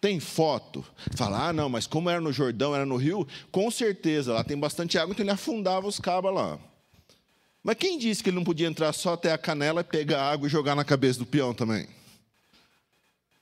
[0.00, 0.84] Tem foto?
[1.14, 3.28] Fala, ah, não, mas como era no Jordão, era no Rio?
[3.52, 6.58] Com certeza, lá tem bastante água, então ele afundava os cabas lá.
[7.62, 10.50] Mas quem disse que ele não podia entrar só até a canela, pegar água e
[10.50, 11.86] jogar na cabeça do peão também?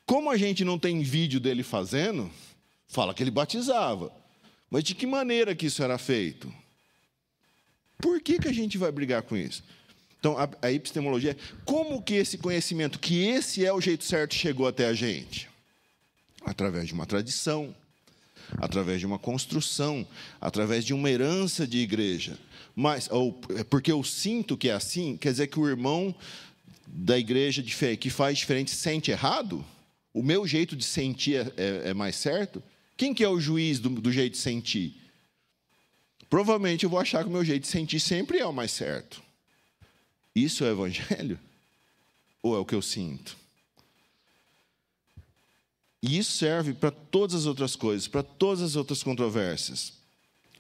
[0.09, 2.31] Como a gente não tem vídeo dele fazendo,
[2.87, 4.11] fala que ele batizava.
[4.71, 6.51] Mas de que maneira que isso era feito?
[7.99, 9.63] Por que, que a gente vai brigar com isso?
[10.19, 14.35] Então, a, a epistemologia é como que esse conhecimento, que esse é o jeito certo,
[14.35, 15.47] chegou até a gente?
[16.43, 17.77] Através de uma tradição,
[18.57, 20.09] através de uma construção,
[20.41, 22.39] através de uma herança de igreja.
[22.75, 26.15] Mas, ou é porque eu sinto que é assim, quer dizer que o irmão
[26.87, 29.63] da igreja que faz diferente sente errado?
[30.19, 32.61] O meu jeito de sentir é, é, é mais certo?
[32.97, 35.01] Quem que é o juiz do, do jeito de sentir?
[36.29, 39.23] Provavelmente eu vou achar que o meu jeito de sentir sempre é o mais certo.
[40.35, 41.39] Isso é evangelho?
[42.43, 43.37] Ou é o que eu sinto?
[46.03, 49.93] E isso serve para todas as outras coisas, para todas as outras controvérsias.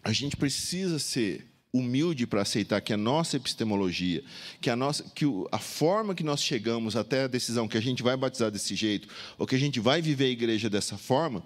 [0.04, 4.24] A gente precisa ser humilde para aceitar que a nossa epistemologia,
[4.60, 8.02] que a nossa, que a forma que nós chegamos até a decisão que a gente
[8.02, 11.44] vai batizar desse jeito, ou que a gente vai viver a igreja dessa forma,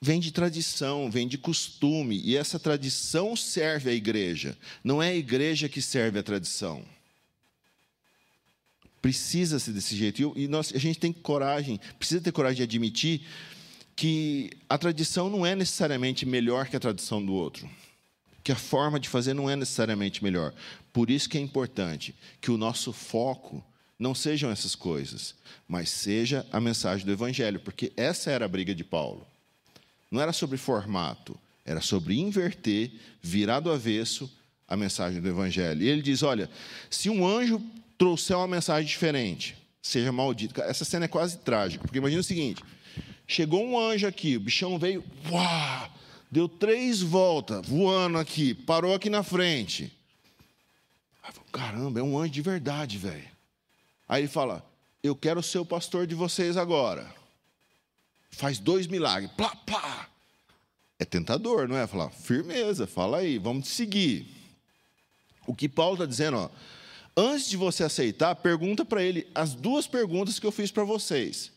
[0.00, 4.58] vem de tradição, vem de costume, e essa tradição serve à igreja.
[4.82, 6.84] Não é a igreja que serve à tradição.
[9.00, 10.32] Precisa ser desse jeito.
[10.36, 13.22] E, nós, a gente tem coragem, precisa ter coragem de admitir
[13.94, 17.68] que a tradição não é necessariamente melhor que a tradição do outro.
[18.42, 20.52] Que a forma de fazer não é necessariamente melhor.
[20.92, 23.64] Por isso que é importante que o nosso foco
[23.98, 25.34] não sejam essas coisas,
[25.68, 29.26] mas seja a mensagem do Evangelho, porque essa era a briga de Paulo.
[30.10, 32.90] Não era sobre formato, era sobre inverter,
[33.22, 34.30] virar do avesso
[34.66, 35.82] a mensagem do Evangelho.
[35.82, 36.50] E ele diz: olha,
[36.90, 37.62] se um anjo
[37.96, 40.60] trouxer uma mensagem diferente, seja maldito.
[40.62, 42.62] Essa cena é quase trágica, porque imagina o seguinte:
[43.26, 45.90] chegou um anjo aqui, o bichão veio, uau,
[46.32, 49.92] deu três voltas, voando aqui, parou aqui na frente.
[51.52, 53.28] Caramba, é um anjo de verdade, velho.
[54.08, 54.64] Aí ele fala:
[55.02, 57.14] Eu quero ser o pastor de vocês agora.
[58.30, 59.30] Faz dois milagres.
[59.36, 60.08] Plá, plá.
[60.98, 61.86] É tentador, não é?
[61.86, 64.26] Falar, firmeza, fala aí, vamos te seguir.
[65.46, 66.50] O que Paulo está dizendo, ó,
[67.16, 71.52] Antes de você aceitar, pergunta para ele as duas perguntas que eu fiz para vocês.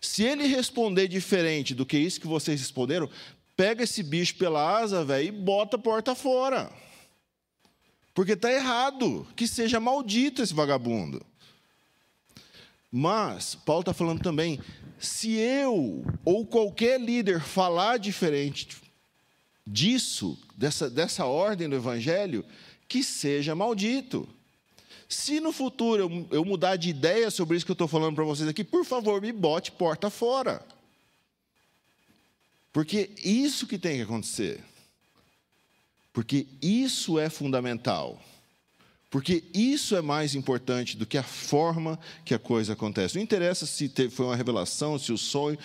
[0.00, 3.08] Se ele responder diferente do que isso que vocês responderam,
[3.58, 6.70] pega esse bicho pela asa, velho, e bota a porta fora.
[8.14, 9.26] Porque está errado.
[9.34, 11.20] Que seja maldito esse vagabundo.
[12.90, 14.60] Mas, Paulo está falando também:
[14.98, 18.68] se eu ou qualquer líder falar diferente
[19.66, 22.44] disso, dessa, dessa ordem do evangelho,
[22.88, 24.28] que seja maldito.
[25.08, 28.24] Se no futuro eu, eu mudar de ideia sobre isso que eu estou falando para
[28.24, 30.64] vocês aqui, por favor, me bote porta fora.
[32.78, 34.62] Porque isso que tem que acontecer.
[36.12, 38.22] Porque isso é fundamental.
[39.10, 43.16] Porque isso é mais importante do que a forma que a coisa acontece.
[43.16, 45.58] Não interessa se foi uma revelação, se o sonho.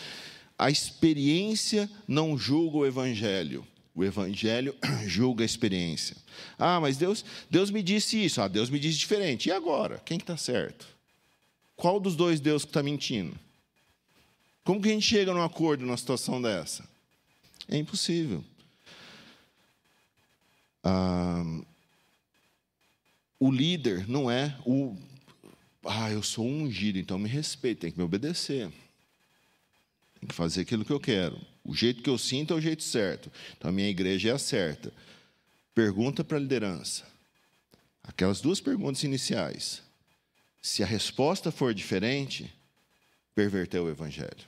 [0.57, 3.63] A experiência não julga o evangelho.
[3.93, 6.17] O evangelho julga a experiência.
[6.57, 8.41] Ah, mas Deus, Deus me disse isso.
[8.41, 9.49] Ah, Deus me disse diferente.
[9.49, 10.01] E agora?
[10.03, 10.87] Quem está certo?
[11.75, 13.37] Qual dos dois Deus que está mentindo?
[14.63, 16.91] Como que a gente chega num acordo numa situação dessa?
[17.67, 18.43] É impossível.
[20.83, 21.43] Ah,
[23.39, 24.95] o líder não é o.
[25.85, 28.71] Ah, eu sou ungido, então me respeite, tem que me obedecer.
[30.19, 31.39] Tem que fazer aquilo que eu quero.
[31.63, 33.31] O jeito que eu sinto é o jeito certo.
[33.57, 34.93] Então a minha igreja é a certa.
[35.75, 37.05] Pergunta para a liderança.
[38.03, 39.81] Aquelas duas perguntas iniciais.
[40.61, 42.53] Se a resposta for diferente,
[43.35, 44.47] perverteu o evangelho.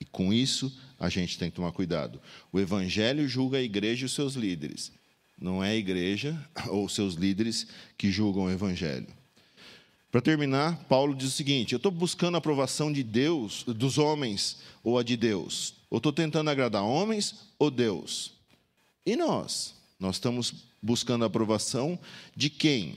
[0.00, 2.22] E com isso, a gente tem que tomar cuidado.
[2.52, 4.92] O evangelho julga a igreja e os seus líderes.
[5.36, 7.66] Não é a igreja ou seus líderes
[7.98, 9.08] que julgam o evangelho.
[10.12, 14.58] Para terminar, Paulo diz o seguinte: eu estou buscando a aprovação de Deus, dos homens
[14.84, 15.74] ou a de Deus.
[15.90, 18.34] Ou estou tentando agradar homens ou Deus.
[19.04, 19.74] E nós?
[19.98, 21.98] Nós estamos buscando a aprovação
[22.36, 22.96] de quem?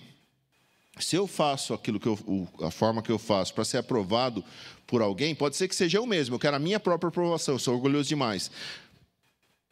[0.99, 4.43] Se eu faço aquilo que eu, a forma que eu faço para ser aprovado
[4.87, 7.59] por alguém, pode ser que seja eu mesmo, eu quero a minha própria aprovação, eu
[7.59, 8.49] sou orgulhoso demais.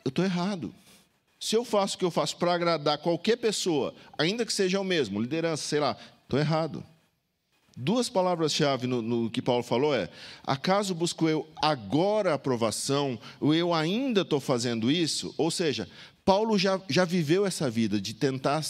[0.04, 0.74] Eu estou errado.
[1.40, 4.84] Se eu faço o que eu faço para agradar qualquer pessoa, ainda que seja eu
[4.84, 6.84] mesmo, liderança, sei lá, estou errado.
[7.76, 10.10] Duas palavras-chave no, no, que Paulo falou é:
[10.46, 15.34] acaso busco eu agora aprovação, ou eu ainda estou fazendo isso?
[15.38, 15.90] Ou seja,
[16.24, 18.64] Paulo já, já viveu essa vida de tentar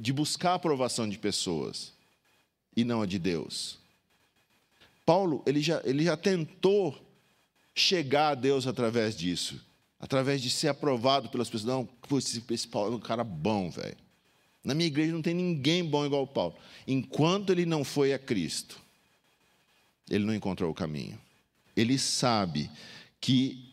[0.00, 1.92] de buscar a aprovação de pessoas
[2.74, 3.78] e não a de Deus.
[5.04, 6.98] Paulo, ele já, ele já tentou
[7.74, 9.60] chegar a Deus através disso,
[9.98, 11.74] através de ser aprovado pelas pessoas.
[11.74, 13.96] Não, esse, esse Paulo é um cara bom, velho.
[14.64, 16.54] Na minha igreja não tem ninguém bom igual Paulo.
[16.86, 18.80] Enquanto ele não foi a Cristo,
[20.08, 21.20] ele não encontrou o caminho.
[21.76, 22.70] Ele sabe
[23.20, 23.70] que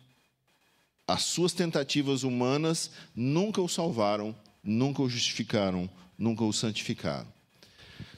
[1.08, 7.28] as suas tentativas humanas nunca o salvaram, nunca o justificaram, nunca o santificaram.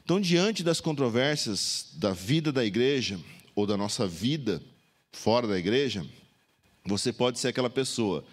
[0.03, 3.19] Então, diante das controvérsias da vida da igreja,
[3.55, 4.61] ou da nossa vida
[5.11, 6.05] fora da igreja,
[6.85, 8.23] você pode ser aquela pessoa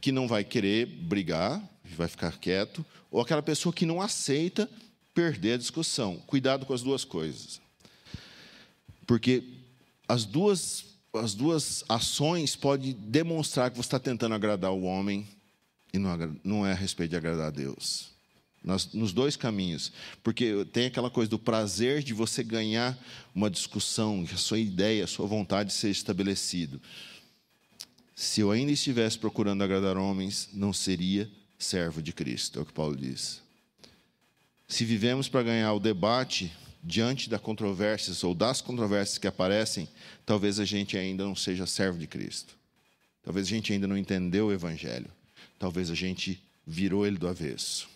[0.00, 1.62] que não vai querer brigar,
[1.96, 4.68] vai ficar quieto, ou aquela pessoa que não aceita
[5.14, 6.16] perder a discussão.
[6.26, 7.60] Cuidado com as duas coisas.
[9.06, 9.42] Porque
[10.06, 15.26] as duas, as duas ações podem demonstrar que você está tentando agradar o homem
[15.92, 18.17] e não, não é a respeito de agradar a Deus.
[18.62, 19.92] Nas, nos dois caminhos.
[20.22, 22.98] Porque tem aquela coisa do prazer de você ganhar
[23.34, 26.80] uma discussão, que a sua ideia, a sua vontade seja estabelecido.
[28.14, 32.72] Se eu ainda estivesse procurando agradar homens, não seria servo de Cristo, é o que
[32.72, 33.40] Paulo diz.
[34.66, 39.88] Se vivemos para ganhar o debate diante das controvérsias ou das controvérsias que aparecem,
[40.26, 42.56] talvez a gente ainda não seja servo de Cristo.
[43.22, 45.10] Talvez a gente ainda não entendeu o Evangelho.
[45.58, 47.88] Talvez a gente virou ele do avesso.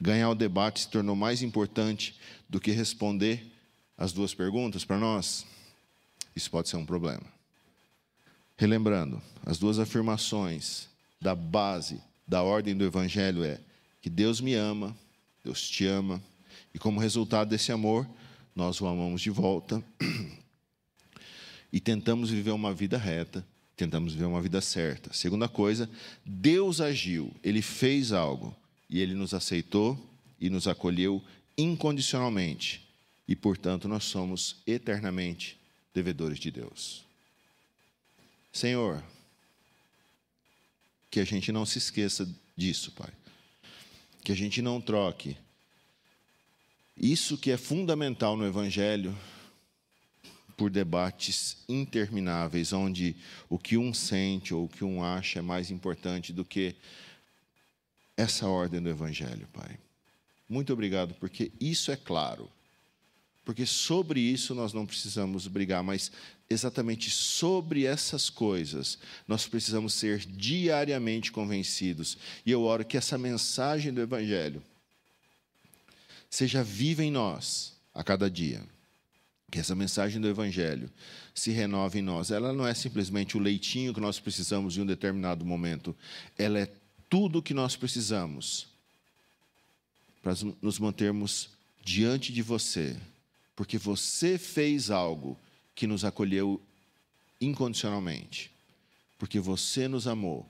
[0.00, 3.52] Ganhar o debate se tornou mais importante do que responder
[3.98, 5.44] as duas perguntas para nós.
[6.34, 7.24] Isso pode ser um problema.
[8.56, 10.88] Relembrando, as duas afirmações
[11.20, 13.60] da base da ordem do Evangelho é
[14.00, 14.96] que Deus me ama,
[15.44, 16.22] Deus te ama,
[16.72, 18.08] e como resultado desse amor,
[18.54, 19.82] nós o amamos de volta
[21.72, 23.44] e tentamos viver uma vida reta,
[23.76, 25.12] tentamos viver uma vida certa.
[25.12, 25.90] Segunda coisa,
[26.24, 28.56] Deus agiu, Ele fez algo
[28.90, 29.98] e Ele nos aceitou
[30.40, 31.24] e nos acolheu
[31.56, 32.84] incondicionalmente
[33.28, 35.56] e, portanto, nós somos eternamente
[35.94, 37.04] devedores de Deus.
[38.52, 39.02] Senhor,
[41.10, 43.10] que a gente não se esqueça disso, Pai.
[44.24, 45.36] Que a gente não troque
[46.96, 49.16] isso que é fundamental no Evangelho
[50.54, 53.16] por debates intermináveis, onde
[53.48, 56.76] o que um sente ou o que um acha é mais importante do que
[58.20, 59.78] essa ordem do Evangelho, Pai.
[60.48, 62.50] Muito obrigado, porque isso é claro.
[63.44, 66.12] Porque sobre isso nós não precisamos brigar, mas
[66.48, 72.18] exatamente sobre essas coisas nós precisamos ser diariamente convencidos.
[72.44, 74.62] E eu oro que essa mensagem do Evangelho
[76.28, 78.62] seja viva em nós a cada dia.
[79.50, 80.90] Que essa mensagem do Evangelho
[81.34, 82.30] se renove em nós.
[82.30, 85.96] Ela não é simplesmente o leitinho que nós precisamos em um determinado momento,
[86.38, 86.70] ela é
[87.10, 88.68] tudo o que nós precisamos
[90.22, 90.32] para
[90.62, 91.50] nos mantermos
[91.84, 92.96] diante de você
[93.60, 95.38] porque você fez algo
[95.74, 96.58] que nos acolheu
[97.38, 98.50] incondicionalmente.
[99.18, 100.48] porque você nos amou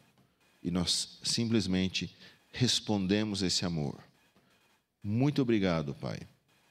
[0.62, 2.14] e nós simplesmente
[2.52, 3.98] respondemos esse amor.
[5.02, 6.20] Muito obrigado, Pai,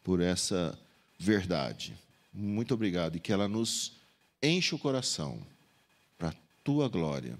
[0.01, 0.79] por essa
[1.19, 1.93] verdade.
[2.33, 3.97] Muito obrigado e que ela nos
[4.41, 5.45] enche o coração
[6.17, 7.37] para a tua glória.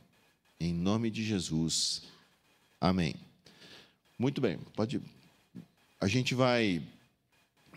[0.59, 2.01] Em nome de Jesus.
[2.81, 3.13] Amém.
[4.17, 5.01] Muito bem, pode.
[5.99, 6.81] A gente vai.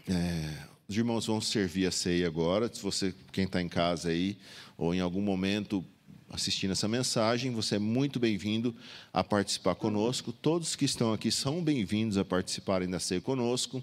[0.09, 2.73] É, os irmãos vão servir a ceia agora.
[2.73, 4.37] Se você, quem está em casa aí,
[4.77, 5.85] ou em algum momento
[6.31, 8.75] assistindo essa mensagem, você é muito bem-vindo
[9.13, 10.33] a participar conosco.
[10.33, 13.83] Todos que estão aqui são bem-vindos a participarem da ceia conosco.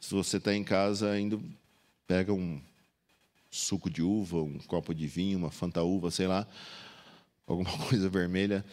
[0.00, 1.38] Se você está em casa ainda,
[2.06, 2.60] pega um
[3.50, 6.46] suco de uva, um copo de vinho, uma fanta uva, sei lá,
[7.46, 8.64] alguma coisa vermelha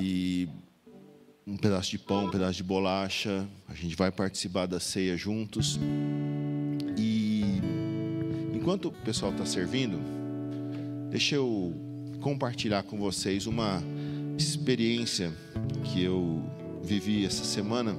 [0.00, 0.48] e
[1.46, 3.46] um pedaço de pão, um pedaço de bolacha.
[3.68, 5.78] A gente vai participar da ceia juntos.
[8.54, 9.98] Enquanto o pessoal está servindo,
[11.10, 11.74] deixa eu
[12.22, 13.82] compartilhar com vocês uma
[14.38, 15.34] experiência
[15.84, 16.42] que eu
[16.82, 17.94] vivi essa semana,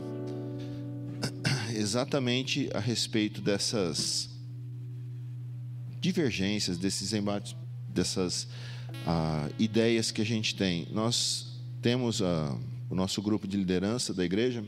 [1.75, 4.27] exatamente a respeito dessas
[6.01, 7.55] divergências, desses embates,
[7.87, 8.45] dessas
[9.05, 10.87] uh, ideias que a gente tem.
[10.91, 12.59] Nós temos uh,
[12.89, 14.63] o nosso grupo de liderança da igreja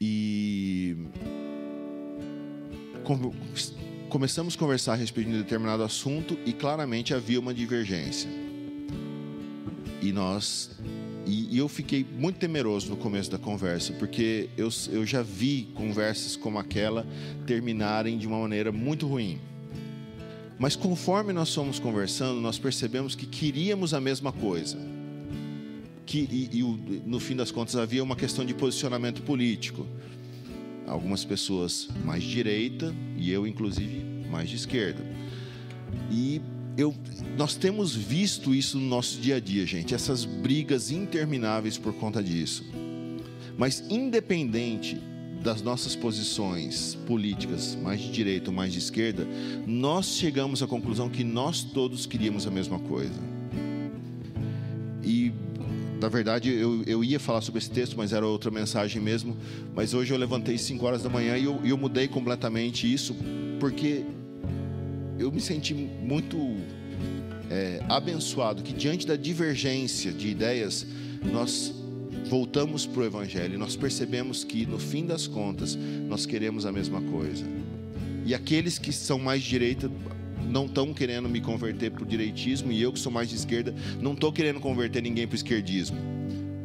[0.00, 0.96] e
[4.08, 8.30] começamos a conversar a respeito de um determinado assunto e claramente havia uma divergência.
[10.00, 10.70] E nós
[11.26, 16.34] e, eu fiquei muito temeroso no começo da conversa, porque eu, eu já vi conversas
[16.34, 17.06] como aquela
[17.46, 19.38] terminarem de uma maneira muito ruim.
[20.58, 24.78] Mas conforme nós fomos conversando, nós percebemos que queríamos a mesma coisa.
[26.10, 26.62] Que, e, e
[27.06, 29.86] no fim das contas havia uma questão de posicionamento político
[30.84, 35.06] algumas pessoas mais de direita e eu, inclusive, mais de esquerda.
[36.10, 36.40] E
[36.76, 36.92] eu,
[37.38, 42.20] nós temos visto isso no nosso dia a dia, gente, essas brigas intermináveis por conta
[42.20, 42.64] disso.
[43.56, 45.00] Mas, independente
[45.44, 49.24] das nossas posições políticas, mais de direita ou mais de esquerda,
[49.64, 53.29] nós chegamos à conclusão que nós todos queríamos a mesma coisa.
[56.00, 59.36] Na verdade, eu, eu ia falar sobre esse texto, mas era outra mensagem mesmo.
[59.74, 63.14] Mas hoje eu levantei 5 horas da manhã e eu, eu mudei completamente isso,
[63.58, 64.04] porque
[65.18, 66.56] eu me senti muito
[67.50, 70.86] é, abençoado que, diante da divergência de ideias,
[71.22, 71.74] nós
[72.30, 75.76] voltamos para o Evangelho e nós percebemos que, no fim das contas,
[76.08, 77.44] nós queremos a mesma coisa.
[78.24, 79.90] E aqueles que são mais direita
[80.50, 83.74] não estão querendo me converter para o direitismo e eu que sou mais de esquerda
[84.00, 85.96] não estou querendo converter ninguém para o esquerdismo.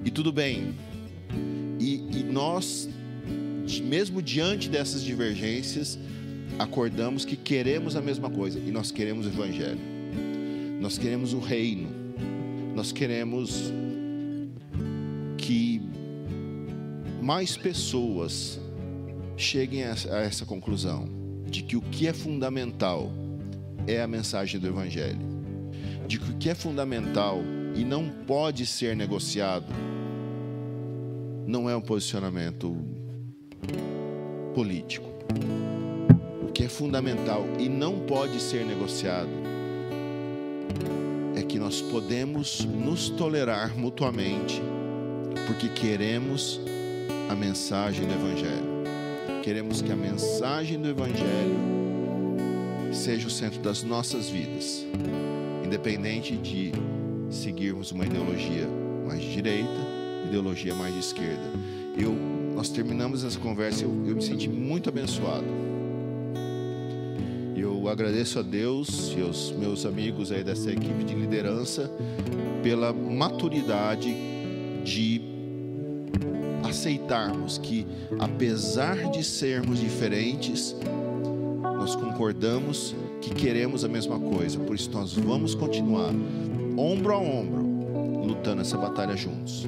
[0.04, 0.74] E tudo bem.
[1.80, 2.90] E, e nós,
[3.84, 6.00] mesmo diante dessas divergências,
[6.58, 9.80] acordamos que queremos a mesma coisa e nós queremos o Evangelho.
[10.80, 11.90] Nós queremos o reino.
[12.76, 13.72] Nós queremos
[15.38, 15.82] que
[17.22, 18.60] mais pessoas
[19.38, 21.10] cheguem a essa conclusão
[21.50, 23.12] de que o que é fundamental
[23.88, 25.20] é a mensagem do Evangelho.
[26.08, 27.40] De que o que é fundamental
[27.76, 29.66] e não pode ser negociado
[31.48, 32.76] não é um posicionamento
[34.54, 35.08] político.
[36.42, 39.30] O que é fundamental e não pode ser negociado
[41.36, 44.62] é que nós podemos nos tolerar mutuamente
[45.48, 46.60] porque queremos
[47.30, 48.76] a mensagem do Evangelho.
[49.44, 51.76] Queremos que a mensagem do Evangelho
[52.96, 54.86] seja o centro das nossas vidas,
[55.64, 56.72] independente de
[57.30, 58.68] seguirmos uma ideologia
[59.06, 59.70] mais de direita,
[60.28, 61.44] ideologia mais de esquerda.
[61.98, 62.14] Eu,
[62.56, 65.46] nós terminamos essa conversa eu, eu me senti muito abençoado.
[67.56, 71.92] Eu agradeço a Deus e aos meus amigos aí dessa equipe de liderança
[72.64, 74.14] pela maturidade
[74.84, 75.22] de
[76.64, 77.86] aceitarmos que,
[78.20, 80.76] apesar de sermos diferentes,
[81.86, 84.58] nós concordamos que queremos a mesma coisa.
[84.58, 86.10] Por isso nós vamos continuar
[86.76, 89.68] ombro a ombro lutando essa batalha juntos,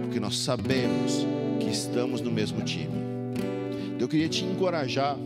[0.00, 1.26] porque nós sabemos
[1.60, 2.88] que estamos no mesmo time.
[4.00, 5.18] Eu queria te encorajar.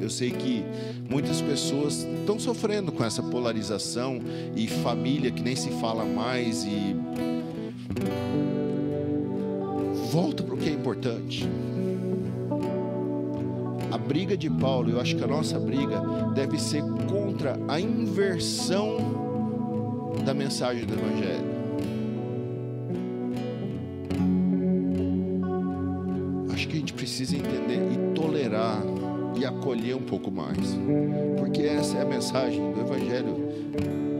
[0.00, 0.64] Eu sei que
[1.06, 4.20] muitas pessoas estão sofrendo com essa polarização
[4.56, 6.96] e família que nem se fala mais e
[10.10, 11.46] volta para o que é importante
[14.10, 16.02] briga de Paulo, eu acho que a nossa briga
[16.34, 18.96] deve ser contra a inversão
[20.24, 21.50] da mensagem do Evangelho.
[26.52, 28.82] Acho que a gente precisa entender e tolerar
[29.36, 30.58] e acolher um pouco mais,
[31.38, 33.48] porque essa é a mensagem do Evangelho.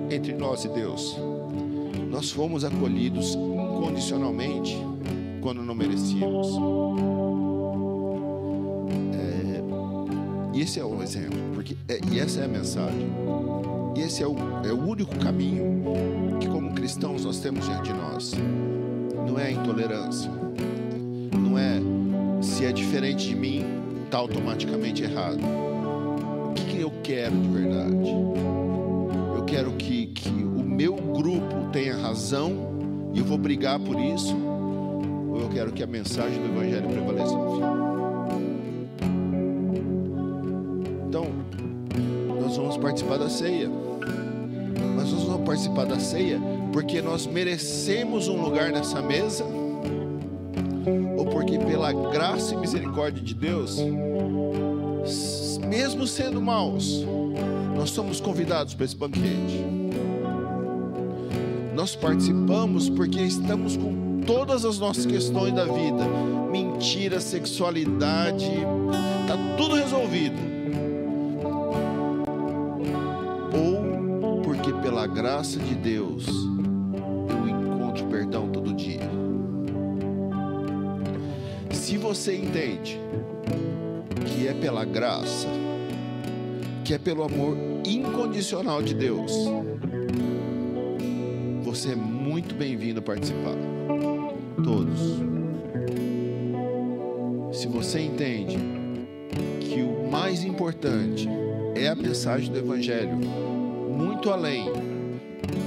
[0.08, 1.16] entre nós e Deus.
[2.10, 4.76] Nós fomos acolhidos incondicionalmente
[5.40, 6.48] quando não merecíamos.
[10.52, 13.08] E esse é o exemplo, porque é, e essa é a mensagem.
[13.96, 14.34] E esse é o,
[14.64, 15.84] é o único caminho
[16.40, 18.32] que, como cristãos, nós temos diante de nós.
[19.26, 20.30] Não é a intolerância,
[21.32, 21.80] não é
[22.42, 23.64] se é diferente de mim,
[24.04, 25.38] está automaticamente errado.
[26.50, 28.10] O que, que eu quero de verdade?
[29.36, 32.70] Eu quero que, que o meu grupo tenha razão
[33.12, 37.36] e eu vou brigar por isso, ou eu quero que a mensagem do Evangelho prevaleça
[37.36, 37.89] no fim.
[42.80, 43.68] Participar da ceia.
[44.96, 46.40] Mas nós vamos participar da ceia
[46.72, 49.44] porque nós merecemos um lugar nessa mesa,
[51.16, 53.78] ou porque pela graça e misericórdia de Deus,
[55.68, 57.04] mesmo sendo maus,
[57.76, 59.64] nós somos convidados para esse banquete.
[61.74, 66.06] Nós participamos porque estamos com todas as nossas questões da vida,
[66.50, 70.49] mentira, sexualidade, está tudo resolvido.
[75.40, 79.00] Graça de Deus eu encontro perdão todo dia.
[81.72, 83.00] Se você entende
[84.26, 85.48] que é pela graça,
[86.84, 89.32] que é pelo amor incondicional de Deus,
[91.62, 93.56] você é muito bem-vindo a participar.
[94.62, 95.00] Todos.
[97.58, 98.58] Se você entende
[99.58, 101.26] que o mais importante
[101.74, 103.16] é a mensagem do Evangelho,
[103.88, 104.99] muito além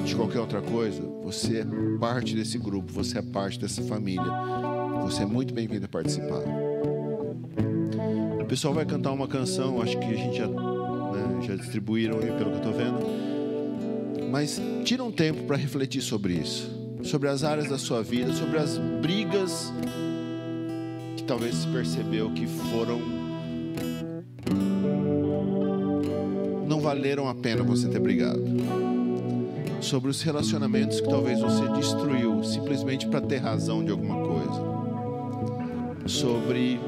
[0.05, 1.65] de qualquer outra coisa, você é
[1.99, 4.31] parte desse grupo, você é parte dessa família.
[5.03, 6.43] Você é muito bem-vindo a participar.
[8.41, 12.31] O pessoal vai cantar uma canção, acho que a gente já, né, já distribuíram aí
[12.31, 13.33] pelo que eu estou vendo
[14.33, 16.67] mas tira um tempo para refletir sobre isso,
[17.03, 19.71] sobre as áreas da sua vida, sobre as brigas
[21.15, 22.99] que talvez se percebeu que foram
[26.67, 28.41] não valeram a pena você ter brigado.
[29.83, 36.07] Sobre os relacionamentos que talvez você destruiu simplesmente para ter razão de alguma coisa.
[36.07, 36.79] Sobre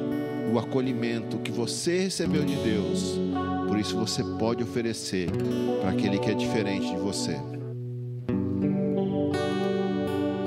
[0.51, 3.19] o acolhimento que você recebeu de Deus
[3.75, 5.29] por isso você pode oferecer
[5.81, 7.37] para aquele que é diferente de você.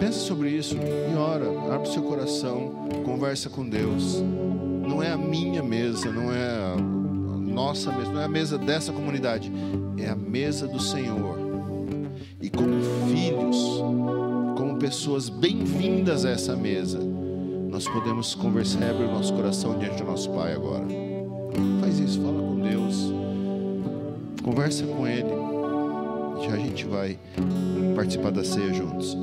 [0.01, 1.45] Pensa sobre isso e ora,
[1.75, 4.23] abre seu coração, conversa com Deus.
[4.89, 8.93] Não é a minha mesa, não é a nossa mesa, não é a mesa dessa
[8.93, 9.53] comunidade,
[9.99, 11.48] é a mesa do Senhor.
[13.19, 13.83] Filhos,
[14.57, 17.01] como pessoas bem-vindas a essa mesa,
[17.69, 20.85] nós podemos conversar abrir o nosso coração diante do nosso Pai agora.
[21.81, 23.13] Faz isso, fala com Deus.
[24.41, 25.29] Conversa com Ele.
[26.47, 27.19] Já a gente vai
[27.97, 29.17] participar da ceia juntos.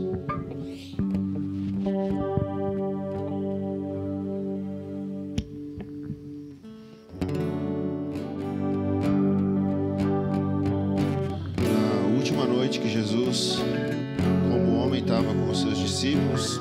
[14.50, 16.60] Como homem, estava com os seus discípulos,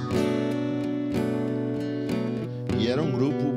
[2.79, 3.55] e era um grupo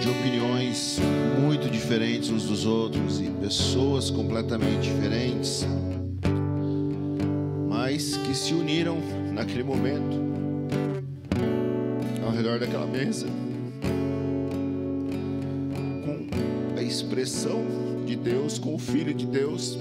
[0.00, 1.00] de opiniões
[1.40, 5.66] muito diferentes uns dos outros e pessoas completamente diferentes,
[7.68, 8.98] mas que se uniram
[9.32, 10.22] naquele momento
[12.24, 13.26] ao redor daquela mesa
[16.04, 17.64] com a expressão
[18.06, 19.78] de Deus, com o Filho de Deus.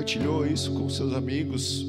[0.00, 1.84] Compartilhou isso com seus amigos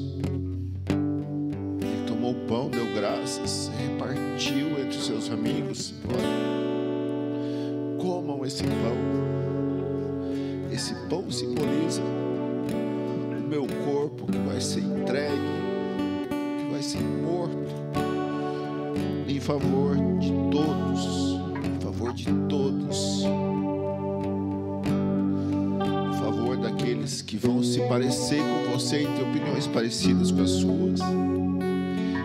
[30.02, 31.00] parecidas com as suas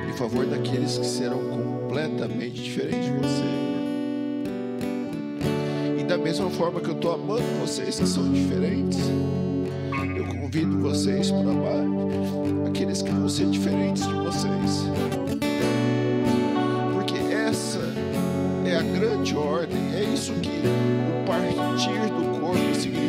[0.09, 3.43] em favor daqueles que serão completamente diferentes de você.
[5.99, 8.99] E da mesma forma que eu estou amando vocês que são diferentes,
[10.15, 14.87] eu convido vocês para amar aqueles que vão ser diferentes de vocês.
[16.93, 17.79] Porque essa
[18.65, 23.06] é a grande ordem, é isso que o partir do corpo significa.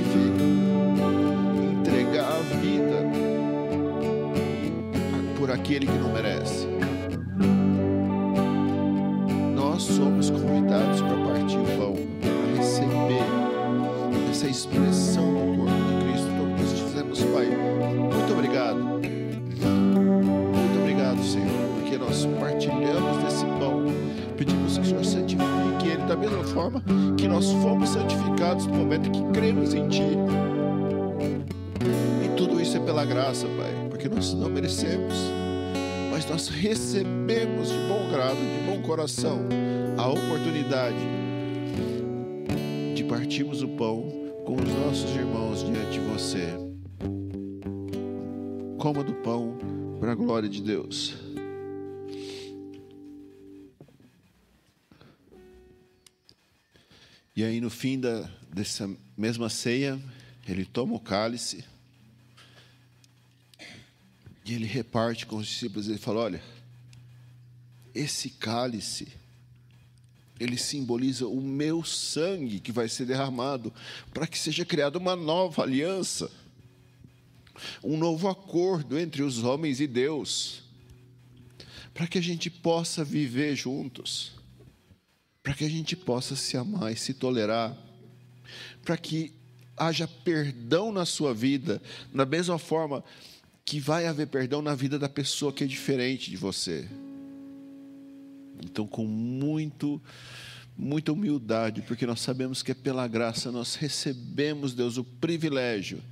[5.69, 6.78] Aquele que não merece.
[38.99, 39.47] Coração,
[39.97, 40.99] a oportunidade
[42.97, 44.11] de partirmos o pão
[44.45, 46.49] com os nossos irmãos diante de você.
[48.77, 49.57] Coma do pão
[50.01, 51.15] para a glória de Deus.
[57.37, 59.97] E aí, no fim da, dessa mesma ceia,
[60.49, 61.65] ele toma o cálice
[64.45, 65.89] e ele reparte com os discípulos.
[65.89, 66.58] Ele fala: Olha,
[67.95, 69.09] esse cálice,
[70.39, 73.73] ele simboliza o meu sangue que vai ser derramado
[74.13, 76.31] para que seja criada uma nova aliança,
[77.83, 80.63] um novo acordo entre os homens e Deus,
[81.93, 84.33] para que a gente possa viver juntos,
[85.43, 87.77] para que a gente possa se amar e se tolerar,
[88.85, 89.33] para que
[89.77, 91.83] haja perdão na sua vida,
[92.15, 93.03] da mesma forma
[93.65, 96.89] que vai haver perdão na vida da pessoa que é diferente de você.
[98.65, 100.01] Então, com muito,
[100.77, 106.03] muita humildade, porque nós sabemos que é pela graça nós recebemos, Deus, o privilégio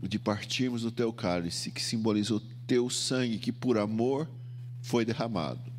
[0.00, 4.28] de partirmos do teu cálice, que simboliza o teu sangue, que por amor
[4.80, 5.72] foi derramado.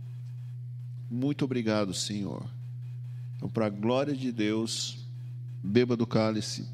[1.09, 2.49] Muito obrigado, Senhor.
[3.35, 4.97] Então, para a glória de Deus,
[5.61, 6.65] beba do cálice.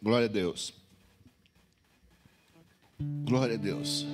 [0.00, 0.77] Glória a Deus.
[3.00, 4.04] Glória a Deus.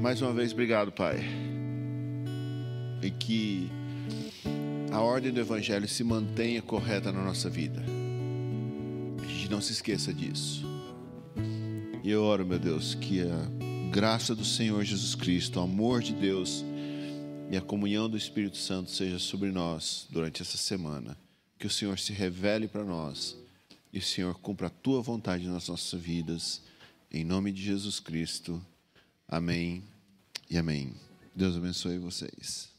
[0.00, 1.18] Mais uma vez, obrigado, Pai.
[3.02, 3.70] E que
[4.90, 7.84] a ordem do Evangelho se mantenha correta na nossa vida.
[9.22, 10.64] A gente não se esqueça disso.
[12.02, 16.14] E eu oro, meu Deus, que a graça do Senhor Jesus Cristo, o amor de
[16.14, 16.64] Deus
[17.50, 21.18] e a comunhão do Espírito Santo seja sobre nós durante essa semana.
[21.58, 23.36] Que o Senhor se revele para nós
[23.92, 26.62] e o Senhor cumpra a tua vontade nas nossas vidas.
[27.16, 28.60] Em nome de Jesus Cristo.
[29.28, 29.84] Amém
[30.50, 30.92] e amém.
[31.32, 32.73] Deus abençoe vocês.